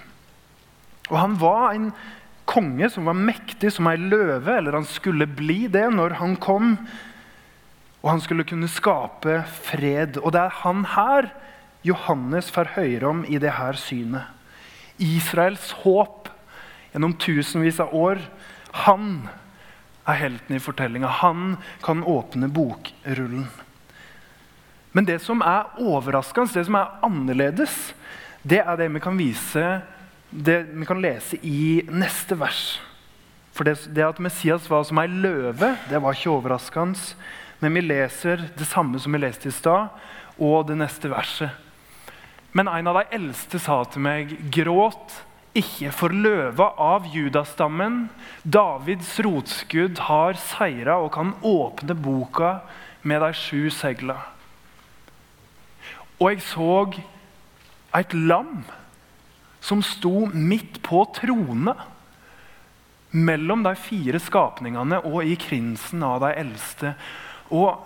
Og 1.10 1.16
Han 1.20 1.38
var 1.40 1.72
en 1.72 1.90
konge 2.48 2.90
som 2.92 3.08
var 3.08 3.16
mektig 3.16 3.72
som 3.72 3.88
ei 3.88 3.96
løve, 4.00 4.58
eller 4.58 4.76
han 4.76 4.86
skulle 4.88 5.26
bli 5.26 5.66
det 5.72 5.86
når 5.94 6.18
han 6.20 6.36
kom. 6.36 6.74
Og 8.02 8.10
han 8.10 8.20
skulle 8.20 8.44
kunne 8.44 8.68
skape 8.68 9.40
fred. 9.64 10.18
Og 10.20 10.34
det 10.34 10.42
er 10.44 10.60
han 10.60 10.84
her 10.92 11.30
Johannes 11.84 12.50
får 12.52 12.74
høre 12.78 13.10
om 13.10 13.24
i 13.28 13.40
dette 13.40 13.72
synet. 13.80 14.28
Israels 15.00 15.72
håp 15.82 16.28
gjennom 16.92 17.16
tusenvis 17.18 17.80
av 17.82 17.94
år. 17.96 18.20
Han 18.86 19.26
er 20.06 20.20
helten 20.20 20.56
i 20.56 20.62
fortellinga. 20.62 21.10
Han 21.24 21.56
kan 21.84 22.04
åpne 22.04 22.48
bokrullen. 22.52 23.48
Men 24.94 25.08
det 25.08 25.18
som 25.24 25.42
er 25.42 25.72
overraskende, 25.82 26.54
det 26.54 26.68
som 26.68 26.76
er 26.78 26.92
annerledes, 27.02 27.92
det 28.44 28.60
er 28.60 28.76
det 28.78 28.90
vi 28.92 29.02
kan 29.02 29.18
vise 29.18 29.64
det 30.34 30.64
vi 30.72 30.86
kan 30.86 31.00
lese 31.02 31.38
i 31.46 31.84
neste 31.88 32.36
vers. 32.38 32.80
For 33.54 33.66
det, 33.66 33.76
det 33.94 34.02
at 34.02 34.22
Messias 34.22 34.66
var 34.70 34.82
som 34.86 34.98
ei 34.98 35.06
løve, 35.06 35.76
det 35.86 36.00
var 36.02 36.16
ikke 36.16 36.32
overraskende. 36.32 37.14
Men 37.62 37.76
vi 37.78 37.84
leser 37.84 38.48
det 38.58 38.66
samme 38.66 38.98
som 38.98 39.14
vi 39.14 39.22
leste 39.22 39.48
i 39.48 39.54
stad, 39.54 39.94
og 40.42 40.66
det 40.66 40.78
neste 40.80 41.10
verset. 41.12 41.54
Men 42.54 42.68
en 42.70 42.90
av 42.90 42.98
de 42.98 43.14
eldste 43.14 43.60
sa 43.62 43.80
til 43.86 44.02
meg, 44.02 44.34
gråt 44.54 45.20
ikke, 45.54 45.92
for 45.94 46.10
løva 46.10 46.72
av 46.82 47.06
judastammen, 47.14 48.08
Davids 48.42 49.14
rotskudd, 49.22 50.02
har 50.10 50.38
seira 50.50 50.98
og 50.98 51.12
kan 51.14 51.30
åpne 51.46 51.94
boka 51.94 52.56
med 53.06 53.22
de 53.22 53.30
sju 53.38 53.70
segla. 53.74 54.18
Og 56.18 56.32
jeg 56.32 56.42
så 56.46 56.72
et 57.94 58.14
lam 58.14 58.62
som 59.64 59.82
sto 59.84 60.26
midt 60.32 60.80
på 60.84 61.04
trone 61.16 61.74
mellom 63.14 63.62
de 63.64 63.74
fire 63.78 64.18
skapningene 64.20 64.98
og 65.06 65.22
i 65.24 65.36
krinsen 65.40 66.02
av 66.04 66.20
de 66.24 66.32
eldste. 66.42 66.94
Og 67.54 67.78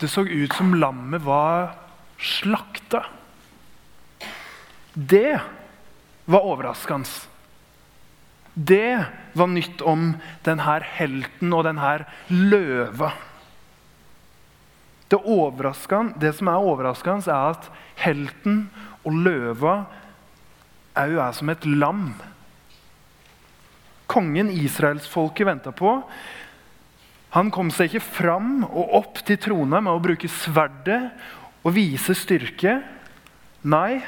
det 0.00 0.08
så 0.10 0.24
ut 0.24 0.56
som 0.56 0.74
lammet 0.74 1.22
var 1.24 1.74
slakta. 2.18 3.04
Det 4.94 5.36
var 6.24 6.48
overraskende. 6.48 7.28
Det 8.54 9.04
var 9.34 9.50
nytt 9.50 9.82
om 9.82 10.12
denne 10.46 10.80
helten 10.94 11.54
og 11.56 11.64
denne 11.66 11.94
løva. 12.30 13.10
Det, 15.08 15.20
det, 16.20 16.32
som 16.34 16.48
er 16.48 16.68
overraskende, 16.70 17.30
er 17.30 17.52
at 17.54 17.68
helten 18.00 18.64
og 19.04 19.18
løva 19.26 19.74
òg 20.94 21.18
er 21.18 21.34
som 21.34 21.50
et 21.50 21.66
lam. 21.66 22.06
Kongen 24.10 24.50
israelsfolket 24.52 25.48
venta 25.48 25.72
på, 25.74 25.98
han 27.34 27.50
kom 27.50 27.72
seg 27.74 27.90
ikke 27.90 28.12
fram 28.20 28.50
og 28.68 28.92
opp 29.00 29.22
til 29.26 29.40
trona 29.42 29.80
med 29.82 29.90
å 29.90 30.02
bruke 30.02 30.30
sverdet 30.30 31.00
og 31.64 31.74
vise 31.74 32.14
styrke. 32.14 32.76
Nei, 33.66 33.98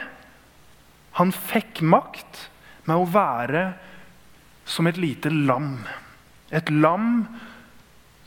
han 1.19 1.33
fikk 1.35 1.83
makt 1.83 2.45
med 2.87 3.01
å 3.01 3.09
være 3.11 3.65
som 4.69 4.87
et 4.87 5.01
lite 5.01 5.33
lam. 5.33 5.81
Et 6.55 6.71
lam 6.71 7.25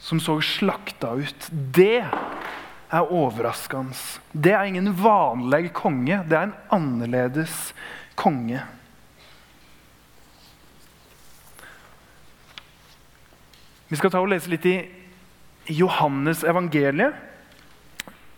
som 0.04 0.20
så 0.20 0.36
slakta 0.44 1.14
ut. 1.16 1.48
Det 1.52 2.04
er 2.90 3.12
overraskende. 3.14 3.94
Det 4.34 4.54
er 4.54 4.66
ingen 4.66 4.90
vanlig 5.04 5.74
konge. 5.74 6.24
Det 6.30 6.38
er 6.38 6.50
en 6.50 6.56
annerledes 6.74 7.74
konge. 8.18 8.62
Vi 13.90 13.98
skal 13.98 14.12
ta 14.14 14.22
og 14.22 14.30
lese 14.30 14.52
litt 14.52 14.66
i 14.70 14.78
Johannes 15.74 16.44
evangeliet. 16.46 17.14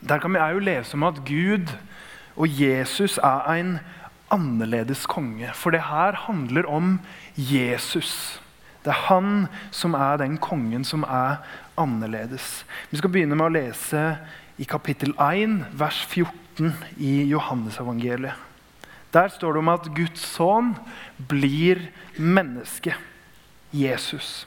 Der 0.02 0.20
kan 0.20 0.34
vi 0.34 0.42
òg 0.42 0.62
lese 0.64 0.96
om 0.98 1.04
at 1.08 1.20
Gud 1.28 1.74
og 2.36 2.48
Jesus 2.48 3.18
er 3.20 3.50
en 3.60 3.74
annerledes 4.32 5.06
konge. 5.12 5.52
For 5.54 5.76
det 5.76 5.84
her 5.90 6.16
handler 6.28 6.68
om 6.72 7.00
Jesus. 7.36 8.40
Det 8.82 8.90
er 8.94 9.06
han 9.12 9.48
som 9.72 9.94
er 9.94 10.18
den 10.18 10.40
kongen 10.42 10.84
som 10.88 11.04
er 11.04 11.44
annerledes. 11.78 12.64
Vi 12.90 12.98
skal 12.98 13.12
begynne 13.14 13.38
med 13.38 13.52
å 13.52 13.54
lese 13.54 14.06
i 14.62 14.68
kapittel 14.70 15.16
1, 15.18 15.58
vers 15.74 16.04
14 16.12 16.74
i 17.02 17.24
Johannesevangeliet. 17.32 18.38
Der 19.12 19.28
står 19.34 19.56
det 19.56 19.64
om 19.64 19.72
at 19.74 19.90
Guds 19.96 20.22
sønn 20.36 20.76
blir 21.28 21.82
menneske. 22.16 22.94
Jesus. 23.74 24.46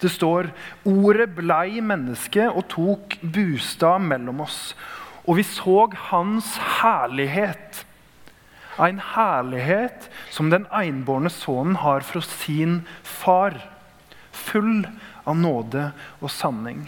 Det 0.00 0.10
står 0.10 0.48
ordet 0.88 1.28
blei 1.36 1.82
menneske 1.84 2.48
og 2.48 2.66
tok 2.72 3.18
bostad 3.22 4.02
mellom 4.02 4.42
oss. 4.46 4.72
Og 5.28 5.38
vi 5.38 5.44
så 5.46 5.84
hans 6.08 6.56
herlighet 6.80 7.84
en 8.88 9.00
herlighet 9.14 10.08
som 10.32 10.50
den 10.52 10.66
enbårne 10.72 11.30
sønnen 11.32 11.80
har 11.82 12.04
fra 12.06 12.22
sin 12.24 12.80
far, 13.04 13.58
full 14.32 14.86
av 15.28 15.36
nåde 15.36 15.90
og 16.20 16.32
sanning. 16.32 16.86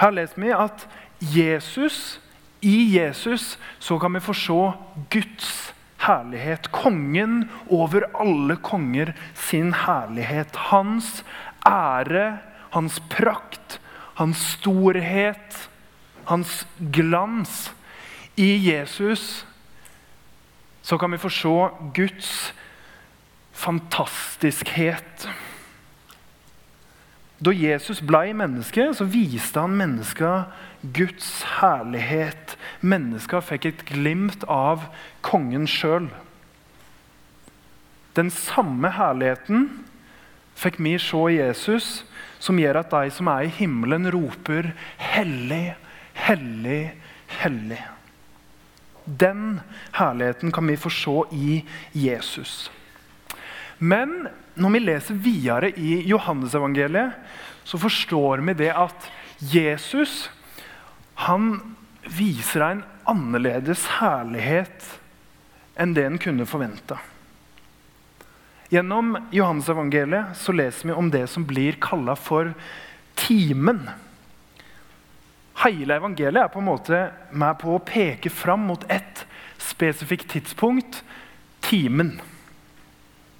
Her 0.00 0.14
leser 0.14 0.40
vi 0.40 0.52
at 0.56 0.86
Jesus, 1.22 2.20
i 2.60 2.98
Jesus 2.98 3.58
så 3.78 3.98
kan 3.98 4.14
vi 4.14 4.20
få 4.20 4.34
se 4.34 4.72
Guds 5.10 5.72
herlighet. 6.02 6.70
Kongen 6.74 7.48
over 7.70 8.08
alle 8.18 8.56
konger 8.56 9.14
sin 9.34 9.72
herlighet. 9.74 10.56
Hans 10.70 11.22
ære, 11.66 12.38
hans 12.74 12.98
prakt, 13.10 13.78
hans 14.18 14.42
storhet, 14.58 15.68
hans 16.24 16.66
glans. 16.92 17.70
I 18.36 18.56
Jesus 18.70 19.46
så 20.82 20.98
kan 20.98 21.12
vi 21.12 21.18
få 21.22 21.30
se 21.30 21.54
Guds 21.94 22.52
fantastiskhet. 23.52 25.28
Da 27.42 27.50
Jesus 27.50 28.00
blei 28.00 28.30
menneske, 28.32 28.92
så 28.94 29.04
viste 29.04 29.60
han 29.60 29.74
menneska 29.74 30.44
Guds 30.94 31.42
herlighet. 31.58 32.56
Menneska 32.80 33.40
fikk 33.42 33.66
et 33.66 33.86
glimt 33.88 34.44
av 34.46 34.84
kongen 35.26 35.66
sjøl. 35.66 36.06
Den 38.14 38.30
samme 38.30 38.92
herligheten 38.94 39.70
fikk 40.58 40.78
vi 40.84 40.98
se 41.00 41.22
i 41.32 41.38
Jesus, 41.40 42.04
som 42.38 42.60
gjør 42.60 42.82
at 42.82 42.92
de 42.92 43.10
som 43.14 43.30
er 43.32 43.48
i 43.48 43.54
himmelen, 43.56 44.06
roper 44.12 44.72
'Hellig, 44.98 45.74
hellig, 46.14 46.92
hellig'. 47.40 47.88
Den 49.06 49.60
herligheten 49.92 50.52
kan 50.52 50.68
vi 50.68 50.76
få 50.76 50.90
se 50.90 51.22
i 51.32 51.64
Jesus. 51.94 52.70
Men 53.82 54.28
når 54.54 54.74
vi 54.76 54.80
leser 54.84 55.18
videre 55.18 55.72
i 55.74 55.96
Johannesevangeliet, 56.06 57.18
så 57.64 57.78
forstår 57.82 58.44
vi 58.46 58.54
det 58.62 58.70
at 58.78 59.08
Jesus 59.42 60.28
han 61.26 61.56
viser 62.06 62.62
deg 62.62 62.76
en 62.76 62.84
annerledes 63.10 63.84
herlighet 63.98 64.86
enn 65.82 65.94
det 65.96 66.06
en 66.06 66.20
kunne 66.22 66.46
forvente. 66.46 66.98
Gjennom 68.72 69.16
Johannesevangeliet 69.34 70.38
så 70.38 70.54
leser 70.54 70.88
vi 70.88 70.96
om 70.96 71.10
det 71.12 71.26
som 71.30 71.44
blir 71.46 71.76
kalla 71.82 72.14
for 72.16 72.54
timen. 73.18 73.84
Hele 75.62 75.98
evangeliet 75.98 76.46
er 76.46 76.52
på 76.54 76.62
en 76.62 76.70
måte 76.70 77.02
med 77.30 77.58
på 77.60 77.74
å 77.74 77.82
peke 77.84 78.32
fram 78.32 78.64
mot 78.70 78.86
ett 78.90 79.26
spesifikt 79.60 80.30
tidspunkt 80.32 81.02
timen. 81.66 82.16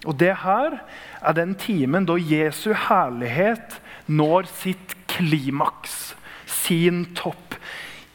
Og 0.07 0.17
det 0.19 0.35
her 0.43 0.81
er 1.23 1.37
den 1.37 1.55
timen 1.59 2.07
da 2.09 2.17
Jesu 2.19 2.73
herlighet 2.89 3.79
når 4.11 4.49
sitt 4.51 4.97
klimaks, 5.11 6.15
sin 6.47 7.05
topp. 7.15 7.57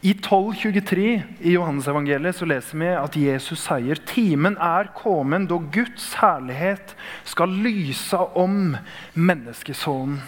I 0.06 0.14
1223 0.14 1.08
i 1.42 1.54
Johannesevangeliet 1.56 2.38
så 2.38 2.46
leser 2.48 2.80
vi 2.80 2.90
at 2.94 3.16
Jesus 3.18 3.64
sier 3.66 3.98
timen 4.08 4.58
er 4.62 4.92
kommet 4.96 5.48
da 5.50 5.58
Guds 5.58 6.12
herlighet 6.20 6.94
skal 7.26 7.56
lyse 7.66 8.20
om 8.38 8.76
menneskesonen. 9.16 10.20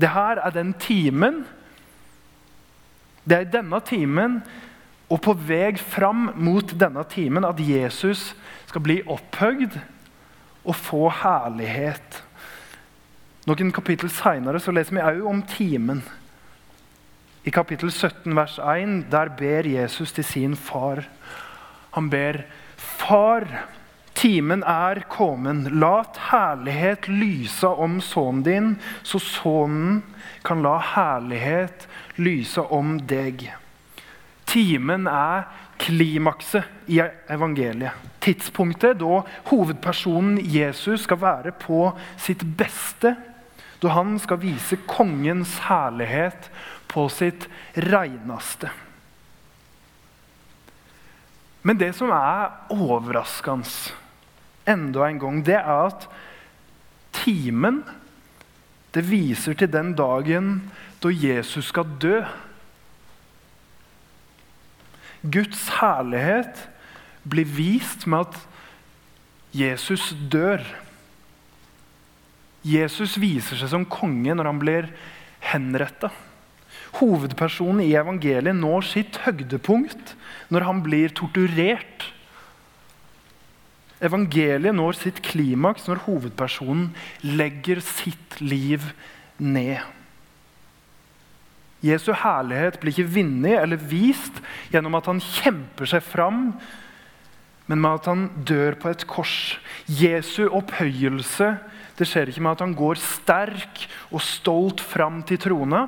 Det 0.00 0.12
her 0.12 0.40
er 0.40 0.52
den 0.54 0.74
timen 0.80 1.42
det 3.24 3.36
er 3.36 3.44
i 3.44 3.52
denne 3.52 3.80
timen 3.84 4.38
og 5.10 5.20
på 5.22 5.34
vei 5.36 5.74
fram 5.76 6.30
mot 6.40 6.72
denne 6.80 7.02
timen 7.10 7.44
at 7.46 7.60
Jesus 7.62 8.30
skal 8.70 8.84
bli 8.84 9.00
opphøgd 9.06 9.76
og 10.70 10.76
få 10.78 11.08
herlighet. 11.22 12.22
Noen 13.50 13.72
kapittel 13.74 14.10
seinere 14.12 14.60
leser 14.70 14.94
vi 14.94 15.02
òg 15.02 15.26
om 15.26 15.42
timen. 15.50 16.02
I 17.42 17.50
kapittel 17.50 17.90
17 17.90 18.36
vers 18.36 18.58
1 18.60 19.06
der 19.10 19.32
ber 19.38 19.66
Jesus 19.66 20.12
til 20.12 20.24
sin 20.24 20.56
far. 20.56 21.06
Han 21.96 22.10
ber 22.12 22.44
Far, 22.80 23.44
timen 24.14 24.62
er 24.62 25.02
kommet. 25.08 25.72
Lat 25.72 26.16
herlighet 26.30 27.08
lyse 27.08 27.68
om 27.68 27.98
sønnen 28.00 28.44
din, 28.44 28.68
så 29.02 29.18
sønnen 29.20 30.02
kan 30.44 30.62
la 30.64 30.78
herlighet 30.94 31.88
lyse 32.16 32.62
om 32.62 32.98
deg. 33.08 33.48
Timen 34.48 35.08
er 35.10 35.48
klimakset 35.80 36.64
i 36.86 37.00
evangeliet. 37.32 37.96
Tidspunktet 38.20 38.98
da 39.00 39.22
hovedpersonen 39.48 40.38
Jesus 40.44 41.06
skal 41.06 41.20
være 41.22 41.54
på 41.56 41.88
sitt 42.20 42.44
beste. 42.58 43.14
Da 43.80 43.94
han 43.96 44.18
skal 44.20 44.42
vise 44.42 44.76
kongens 44.84 45.56
herlighet 45.70 46.50
på 46.90 47.06
sitt 47.08 47.48
reineste. 47.80 48.68
Men 51.62 51.80
det 51.80 51.94
som 51.96 52.12
er 52.12 52.72
overraskende 52.72 53.96
enda 54.68 55.08
en 55.08 55.18
gang, 55.20 55.40
det 55.44 55.56
er 55.56 55.88
at 55.88 56.06
timen 57.24 57.82
det 58.94 59.04
viser 59.06 59.54
til 59.54 59.70
den 59.70 59.92
dagen 59.94 60.54
da 61.02 61.12
Jesus 61.14 61.70
skal 61.70 61.88
dø. 62.02 62.20
Guds 65.20 65.66
herlighet 65.80 66.68
blir 67.28 67.48
vist 67.48 68.06
med 68.08 68.24
at 68.28 68.38
Jesus 69.52 70.12
dør. 70.32 70.62
Jesus 72.64 73.16
viser 73.20 73.58
seg 73.60 73.72
som 73.72 73.88
konge 73.88 74.34
når 74.36 74.48
han 74.48 74.60
blir 74.60 74.88
henretta. 75.50 76.10
Hovedpersonen 77.00 77.84
i 77.84 77.94
evangeliet 77.98 78.56
når 78.56 78.88
sitt 78.88 79.20
høydepunkt 79.26 80.14
når 80.50 80.66
han 80.66 80.82
blir 80.84 81.12
torturert. 81.16 82.08
Evangeliet 84.00 84.76
når 84.76 84.98
sitt 84.98 85.20
klimaks 85.24 85.86
når 85.88 86.04
hovedpersonen 86.06 86.90
legger 87.22 87.82
sitt 87.84 88.40
liv 88.40 88.92
ned. 89.36 89.80
Jesu 91.84 92.12
herlighet 92.12 92.78
blir 92.80 92.92
ikke 92.92 93.14
vunnet 93.16 93.56
eller 93.62 93.80
vist 93.80 94.42
gjennom 94.72 94.98
at 94.98 95.08
han 95.08 95.22
kjemper 95.24 95.88
seg 95.88 96.04
fram, 96.04 96.50
men 97.70 97.80
med 97.80 98.00
at 98.00 98.08
han 98.10 98.26
dør 98.44 98.76
på 98.82 98.90
et 98.90 99.06
kors. 99.08 99.36
Jesu 99.86 100.44
opphøyelse 100.48 101.54
det 102.00 102.06
skjer 102.08 102.30
ikke 102.32 102.40
med 102.40 102.56
at 102.56 102.62
han 102.64 102.76
går 102.76 102.96
sterk 102.96 103.82
og 104.08 104.22
stolt 104.24 104.80
fram 104.80 105.20
til 105.28 105.40
trona, 105.42 105.82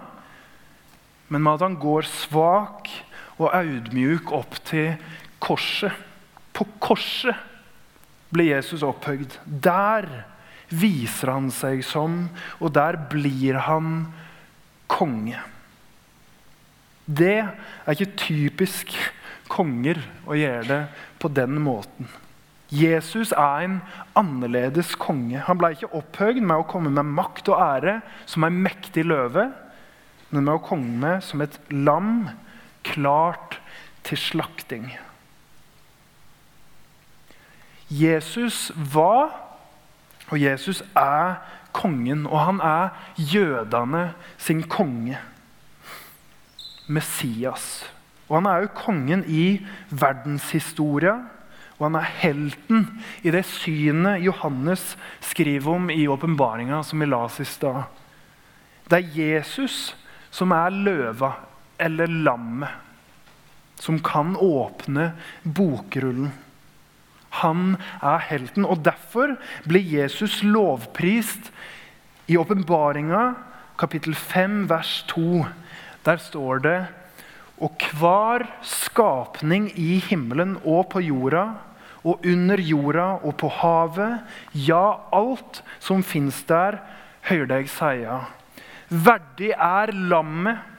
men 1.33 1.41
med 1.41 1.55
at 1.57 1.65
han 1.65 1.79
går 1.81 2.05
svak 2.05 2.91
og 3.39 3.49
audmjuk 3.49 4.33
opp 4.37 4.59
til 4.69 4.93
korset. 5.41 5.95
På 6.53 6.67
korset 6.85 7.33
blir 8.33 8.53
Jesus 8.53 8.85
opphøyd. 8.85 9.39
Der 9.49 10.05
viser 10.69 11.33
han 11.33 11.49
seg 11.53 11.81
som, 11.85 12.27
og 12.61 12.75
der 12.77 13.01
blir 13.09 13.57
han 13.65 14.05
konge. 14.93 15.41
Det 17.07 17.39
er 17.43 17.93
ikke 17.93 18.15
typisk 18.17 18.93
konger 19.53 20.01
å 20.27 20.37
gjøre 20.39 20.67
det 20.69 20.83
på 21.23 21.31
den 21.33 21.59
måten. 21.63 22.09
Jesus 22.73 23.35
er 23.37 23.67
en 23.67 23.81
annerledes 24.17 24.95
konge. 24.97 25.43
Han 25.45 25.59
ble 25.61 25.75
ikke 25.75 25.93
opphøyd 25.93 26.41
med 26.41 26.63
å 26.63 26.69
komme 26.69 26.93
med 26.95 27.11
makt 27.19 27.51
og 27.53 27.61
ære 27.61 27.99
som 28.25 28.47
en 28.47 28.63
mektig 28.65 29.05
løve, 29.05 29.51
men 30.33 30.47
med 30.47 30.55
å 30.57 30.65
komme 30.65 31.19
som 31.21 31.45
et 31.45 31.59
lam 31.69 32.31
klart 32.89 33.59
til 34.09 34.19
slakting. 34.19 34.89
Jesus 37.93 38.71
var, 38.95 39.35
og 40.31 40.41
Jesus 40.41 40.81
er, 40.97 41.43
kongen, 41.77 42.25
og 42.27 42.41
han 42.41 42.63
er 42.65 42.89
jødene 43.17 44.15
sin 44.41 44.65
konge. 44.65 45.21
Messias. 46.93 47.85
Og 48.29 48.39
Han 48.39 48.49
er 48.49 48.65
jo 48.65 48.75
kongen 48.77 49.25
i 49.29 49.61
verdenshistoria, 49.91 51.17
og 51.79 51.89
han 51.89 51.99
er 51.99 52.13
helten 52.23 52.85
i 53.27 53.33
det 53.35 53.43
synet 53.49 54.23
Johannes 54.23 54.93
skriver 55.25 55.73
om 55.73 55.91
i 55.91 56.05
åpenbaringa, 56.07 56.79
som 56.87 57.03
vi 57.03 57.09
las 57.09 57.41
i 57.43 57.47
stad. 57.49 57.83
Det 58.87 59.01
er 59.01 59.17
Jesus 59.19 59.97
som 60.31 60.55
er 60.55 60.71
løva, 60.71 61.33
eller 61.83 62.07
lammet, 62.07 62.71
som 63.83 63.99
kan 63.99 64.37
åpne 64.39 65.11
bokrullen. 65.43 66.31
Han 67.43 67.77
er 67.99 68.23
helten, 68.29 68.65
og 68.65 68.85
derfor 68.85 69.35
blir 69.67 69.83
Jesus 69.83 70.43
lovprist 70.45 71.51
i 72.31 72.39
åpenbaringa, 72.39 73.33
kapittel 73.81 74.15
5, 74.15 74.69
vers 74.71 75.01
2. 75.11 75.43
Der 76.03 76.19
står 76.19 76.63
det 76.65 76.79
Og 77.63 77.85
hver 77.99 78.47
skapning 78.67 79.71
i 79.79 80.01
himmelen 80.03 80.57
og 80.65 80.89
på 80.95 81.03
jorda 81.05 81.45
og 82.03 82.25
under 82.27 82.59
jorda 82.59 83.05
og 83.23 83.37
på 83.39 83.47
havet, 83.61 84.23
ja, 84.59 84.99
alt 85.15 85.61
som 85.79 86.03
fins 86.03 86.41
der, 86.49 86.81
hører 87.29 87.47
deg 87.53 87.69
seia. 87.71 88.17
Verdig 88.91 89.53
er 89.55 89.93
lammet 90.11 90.73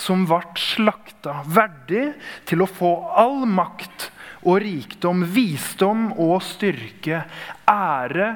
som 0.00 0.24
ble 0.24 0.40
slakta, 0.56 1.42
verdig 1.44 2.14
til 2.48 2.64
å 2.64 2.70
få 2.70 2.94
all 3.20 3.44
makt 3.44 4.08
og 4.40 4.62
rikdom, 4.64 5.26
visdom 5.34 6.08
og 6.16 6.38
styrke, 6.46 7.26
ære 7.68 8.30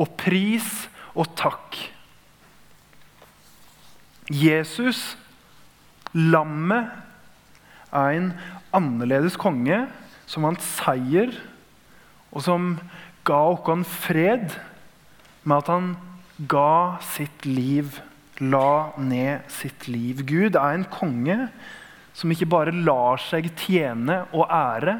og 0.00 0.14
pris 0.16 0.86
og 1.12 1.28
takk. 1.36 1.76
Jesus, 4.32 5.18
lammet, 6.14 6.90
er 7.94 8.16
en 8.16 8.32
annerledes 8.74 9.36
konge 9.38 9.84
som 10.30 10.46
vant 10.46 10.62
seier, 10.64 11.34
og 12.34 12.42
som 12.42 12.74
ga 13.26 13.40
oss 13.54 13.92
fred 14.04 14.56
med 15.44 15.56
at 15.60 15.70
han 15.70 15.92
ga 16.50 16.98
sitt 17.04 17.46
liv, 17.46 18.00
la 18.42 18.90
ned 18.98 19.46
sitt 19.52 19.86
liv. 19.86 20.24
Gud 20.26 20.58
er 20.58 20.74
en 20.74 20.86
konge 20.90 21.48
som 22.14 22.30
ikke 22.30 22.50
bare 22.50 22.74
lar 22.74 23.22
seg 23.22 23.52
tjene 23.58 24.24
og 24.34 24.50
ære, 24.50 24.98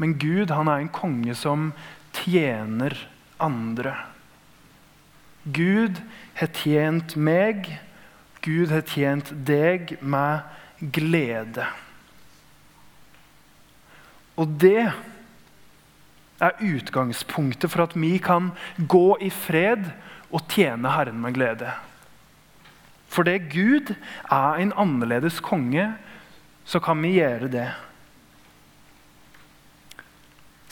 men 0.00 0.16
Gud 0.20 0.52
han 0.52 0.68
er 0.68 0.82
en 0.82 0.92
konge 0.92 1.34
som 1.38 1.70
tjener 2.16 2.96
andre. 3.42 3.94
Gud 5.44 6.00
har 6.38 6.50
tjent 6.54 7.16
meg, 7.16 7.68
Gud 8.42 8.72
har 8.74 8.82
tjent 8.86 9.30
deg 9.46 9.96
med 10.00 10.42
glede. 10.94 11.66
Og 14.36 14.56
det 14.60 14.90
er 16.42 16.64
utgangspunktet 16.66 17.70
for 17.70 17.84
at 17.84 17.94
vi 17.94 18.16
kan 18.22 18.50
gå 18.88 19.06
i 19.22 19.30
fred 19.30 19.86
og 20.32 20.48
tjene 20.50 20.90
Herren 20.90 21.20
med 21.22 21.36
glede. 21.36 21.70
Fordi 23.12 23.36
Gud 23.52 23.94
er 24.32 24.58
en 24.58 24.72
annerledes 24.72 25.40
konge, 25.44 25.92
så 26.64 26.80
kan 26.80 27.02
vi 27.02 27.18
gjøre 27.18 27.50
det. 27.52 27.68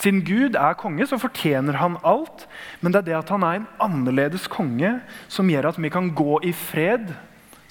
Siden 0.00 0.22
Gud 0.24 0.56
er 0.56 0.78
konge, 0.80 1.04
så 1.06 1.18
fortjener 1.20 1.76
han 1.76 1.98
alt. 2.04 2.46
Men 2.80 2.92
det 2.92 3.02
er 3.02 3.08
det 3.10 3.16
at 3.18 3.32
han 3.34 3.42
er 3.44 3.58
en 3.58 3.66
annerledes 3.84 4.46
konge, 4.48 4.94
som 5.28 5.50
gjør 5.52 5.68
at 5.68 5.82
vi 5.82 5.90
kan 5.92 6.08
gå 6.16 6.40
i 6.48 6.54
fred. 6.56 7.12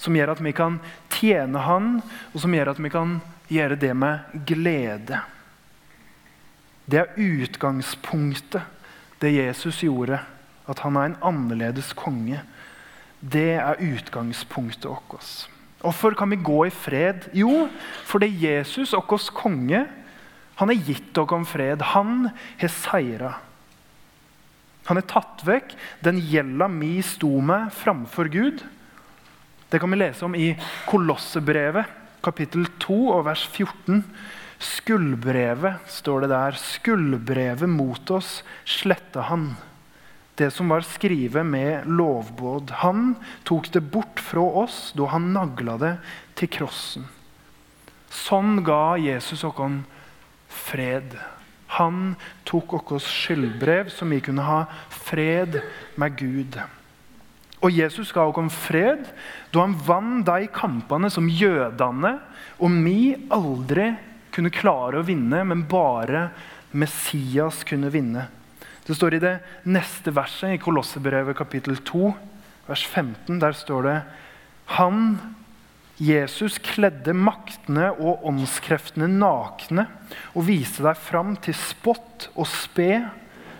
Som 0.00 0.16
gjør 0.16 0.32
at 0.32 0.40
vi 0.40 0.54
kan 0.56 0.78
tjene 1.12 1.60
han, 1.66 1.98
og 2.32 2.40
som 2.40 2.54
gjør 2.56 2.72
at 2.72 2.80
vi 2.80 2.92
kan 2.92 3.18
gjøre 3.50 3.76
det 3.80 3.92
med 3.96 4.40
glede. 4.48 5.20
Det 6.90 7.02
er 7.02 7.18
utgangspunktet, 7.20 8.62
det 9.20 9.34
Jesus 9.36 9.82
gjorde. 9.84 10.22
At 10.70 10.80
han 10.84 10.96
er 10.96 11.10
en 11.10 11.20
annerledes 11.26 11.92
konge. 11.98 12.40
Det 13.20 13.58
er 13.60 13.82
utgangspunktet 13.84 14.88
vårt. 14.88 15.48
Hvorfor 15.80 16.16
kan 16.16 16.30
vi 16.30 16.40
gå 16.40 16.64
i 16.66 16.72
fred? 16.72 17.28
Jo, 17.36 17.68
fordi 18.08 18.28
Jesus, 18.42 18.92
vår 18.92 19.30
konge, 19.36 19.84
han 20.60 20.68
har 20.68 20.88
gitt 20.88 21.14
dere 21.16 21.44
fred. 21.48 21.82
Han 21.94 22.28
har 22.60 22.72
seira. 22.74 23.34
Han 24.88 24.98
har 24.98 25.06
tatt 25.08 25.44
vekk 25.46 25.72
den 26.04 26.18
gjelda 26.20 26.68
vi 26.74 26.98
sto 27.04 27.32
med 27.44 27.70
framfor 27.72 28.28
Gud. 28.32 28.64
Det 29.70 29.78
kan 29.78 29.90
vi 29.90 30.00
lese 30.00 30.24
om 30.24 30.34
i 30.34 30.48
Kolossebrevet, 30.90 31.86
kapittel 32.26 32.64
2, 32.82 32.94
og 33.14 33.20
vers 33.28 33.44
14. 33.46 34.00
Skuldbrevet, 34.58 35.84
står 35.86 36.24
det 36.24 36.30
der. 36.32 36.58
Skuldbrevet 36.58 37.70
mot 37.70 38.10
oss 38.10 38.40
sletta 38.66 39.28
han. 39.28 39.52
Det 40.34 40.48
som 40.50 40.72
var 40.74 40.82
skrevet 40.82 41.46
med 41.46 41.86
lovbåd. 41.86 42.74
Han 42.82 43.14
tok 43.46 43.70
det 43.70 43.84
bort 43.94 44.18
fra 44.18 44.42
oss 44.64 44.90
da 44.98 45.06
han 45.14 45.30
nagla 45.36 45.78
det 45.78 45.92
til 46.40 46.50
krossen. 46.58 47.06
Sånn 48.10 48.64
ga 48.66 48.98
Jesus 48.98 49.46
oss 49.46 49.78
fred. 50.50 51.14
Han 51.78 52.16
tok 52.42 52.74
vårt 52.74 53.06
skyldbrev, 53.06 53.94
så 53.94 54.08
vi 54.10 54.18
kunne 54.18 54.42
ha 54.42 54.64
fred 54.90 55.62
med 55.94 56.18
Gud. 56.18 56.58
Og 57.60 57.74
Jesus 57.76 58.12
ga 58.16 58.24
oss 58.24 58.56
fred 58.66 59.08
da 59.52 59.64
han 59.64 59.76
vant 59.86 60.24
de 60.28 60.48
kampene 60.54 61.10
som 61.12 61.28
jødene 61.28 62.14
og 62.60 62.78
vi 62.84 63.14
aldri 63.32 63.90
kunne 64.34 64.52
klare 64.54 65.00
å 65.00 65.06
vinne, 65.06 65.42
men 65.44 65.66
bare 65.68 66.28
Messias 66.70 67.64
kunne 67.66 67.90
vinne. 67.92 68.28
Det 68.86 68.94
står 68.96 69.16
i 69.16 69.22
det 69.22 69.34
neste 69.68 70.12
verset 70.14 70.54
i 70.54 70.62
Kolossebrevet 70.62 71.36
kapittel 71.38 71.80
2, 71.86 72.12
vers 72.68 72.86
15. 72.86 73.40
Der 73.42 73.56
står 73.56 73.86
det 73.86 73.98
Han 74.78 75.18
Jesus 76.00 76.56
kledde 76.64 77.12
maktene 77.12 77.90
og 77.92 78.24
åndskreftene 78.30 79.08
nakne 79.10 79.84
og 80.32 80.46
viste 80.46 80.84
deg 80.86 80.96
fram 80.96 81.34
til 81.44 81.56
spott 81.58 82.30
og 82.32 82.48
spe 82.48 82.94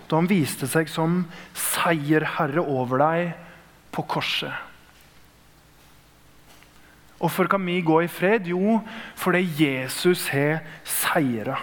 da 0.09 0.17
han 0.17 0.29
viste 0.29 0.65
seg 0.67 0.89
som 0.91 1.21
seierherre 1.53 2.63
over 2.65 3.03
deg 3.03 3.50
på 3.91 4.05
korset. 4.07 4.53
Hvorfor 7.21 7.45
kan 7.47 7.65
vi 7.65 7.81
gå 7.85 7.99
i 8.01 8.09
fred? 8.09 8.47
Jo, 8.49 8.79
fordi 9.15 9.43
Jesus 9.59 10.27
har 10.33 10.63
seira. 10.83 11.59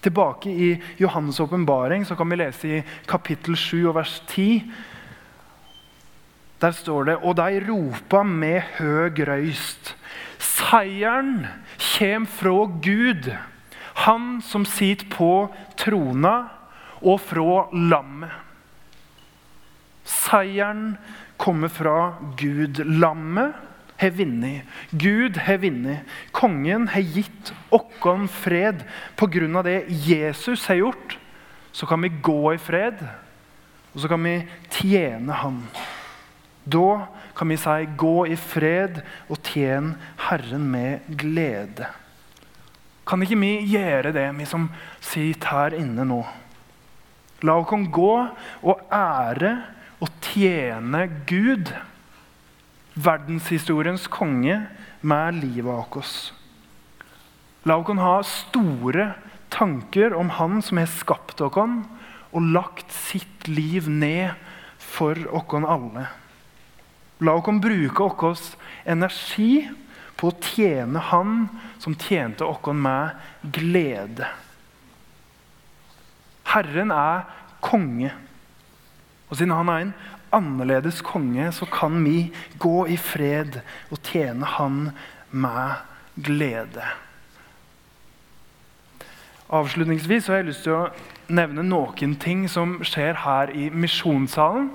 Tilbake 0.00 0.48
i 0.48 0.70
Johannes' 0.96 1.42
åpenbaring 1.42 2.06
kan 2.08 2.30
vi 2.30 2.36
lese 2.36 2.68
i 2.68 2.82
kapittel 3.06 3.56
7 3.56 3.88
og 3.90 3.94
vers 3.98 4.22
10 4.28 4.62
der 6.60 6.70
står 6.76 7.04
det 7.08 7.16
Og 7.16 7.36
de 7.36 7.60
ropa 7.68 8.22
med 8.22 8.60
høg 8.78 9.20
røyst. 9.28 9.94
Seieren 10.38 11.46
kjem 11.78 12.26
fra 12.26 12.66
Gud, 12.84 13.30
Han 13.94 14.40
som 14.40 14.64
sitter 14.64 15.08
på 15.12 15.48
trona, 15.76 16.48
og 17.02 17.20
fra 17.20 17.66
lammet. 17.72 18.30
Seieren 20.30 20.94
kommer 21.36 21.68
fra 21.68 22.14
Gud. 22.38 22.78
Lammet 22.86 23.54
har 24.00 24.10
vunnet. 24.10 24.62
Gud 24.90 25.36
har 25.36 25.58
vunnet. 25.58 26.06
Kongen 26.32 26.88
har 26.88 27.00
gitt 27.00 27.52
oss 27.70 28.28
fred. 28.28 28.84
Pga. 29.16 29.62
det 29.62 29.84
Jesus 29.88 30.66
har 30.66 30.74
gjort, 30.74 31.18
så 31.72 31.86
kan 31.86 32.02
vi 32.02 32.08
gå 32.08 32.54
i 32.54 32.58
fred, 32.58 33.02
og 33.92 34.00
så 34.00 34.08
kan 34.08 34.22
vi 34.22 34.46
tjene 34.70 35.32
Han. 35.32 35.66
Da 36.64 37.06
kan 37.34 37.48
vi 37.48 37.56
si 37.56 37.86
'gå 37.96 38.26
i 38.26 38.36
fred 38.36 39.02
og 39.28 39.42
tjen 39.42 39.96
Herren 40.16 40.70
med 40.70 41.00
glede'. 41.08 41.88
Kan 43.06 43.22
ikke 43.22 43.40
vi 43.40 43.66
gjøre 43.66 44.12
det, 44.12 44.38
vi 44.38 44.44
som 44.44 44.70
sitter 45.00 45.48
her 45.48 45.74
inne 45.74 46.04
nå? 46.04 46.26
La 47.42 47.56
oss 47.56 47.68
gå 47.90 48.28
og 48.62 48.80
ære 48.92 49.79
og 50.00 50.08
tjene 50.24 51.04
Gud, 51.28 51.72
verdenshistoriens 52.96 54.08
konge, 54.10 54.62
med 55.00 55.40
livet 55.40 55.64
vårt. 55.64 56.32
La 57.68 57.76
oss 57.80 58.00
ha 58.00 58.16
store 58.24 59.06
tanker 59.52 60.14
om 60.16 60.30
Han 60.36 60.60
som 60.64 60.80
har 60.80 60.90
skapt 60.92 61.40
oss 61.40 61.56
og 62.30 62.48
lagt 62.54 62.92
sitt 62.92 63.48
liv 63.48 63.88
ned 63.88 64.36
for 64.80 65.16
oss 65.28 65.66
alle. 65.68 66.06
La 67.20 67.36
oss 67.36 67.60
bruke 67.60 68.10
vår 68.20 68.44
energi 68.88 69.68
på 70.16 70.30
å 70.30 70.38
tjene 70.44 71.00
Han 71.10 71.48
som 71.80 71.96
tjente 71.96 72.44
oss 72.44 72.72
med 72.76 73.16
glede. 73.56 74.28
Herren 76.50 76.90
er 76.90 77.28
konge. 77.62 78.10
Og 79.30 79.38
siden 79.38 79.54
han 79.54 79.70
er 79.70 79.84
en 79.84 79.94
annerledes 80.34 81.00
konge, 81.06 81.48
så 81.54 81.66
kan 81.70 82.02
vi 82.04 82.32
gå 82.58 82.86
i 82.90 82.98
fred 83.00 83.60
og 83.90 84.02
tjene 84.06 84.46
han 84.58 84.90
med 85.30 85.80
glede. 86.18 86.84
Avslutningsvis 89.50 90.28
har 90.30 90.40
jeg 90.40 90.50
lyst 90.50 90.66
til 90.66 90.76
å 90.76 90.90
nevne 91.30 91.64
noen 91.66 92.14
ting 92.22 92.44
som 92.50 92.78
skjer 92.86 93.22
her 93.24 93.50
i 93.54 93.70
misjonssalen 93.70 94.70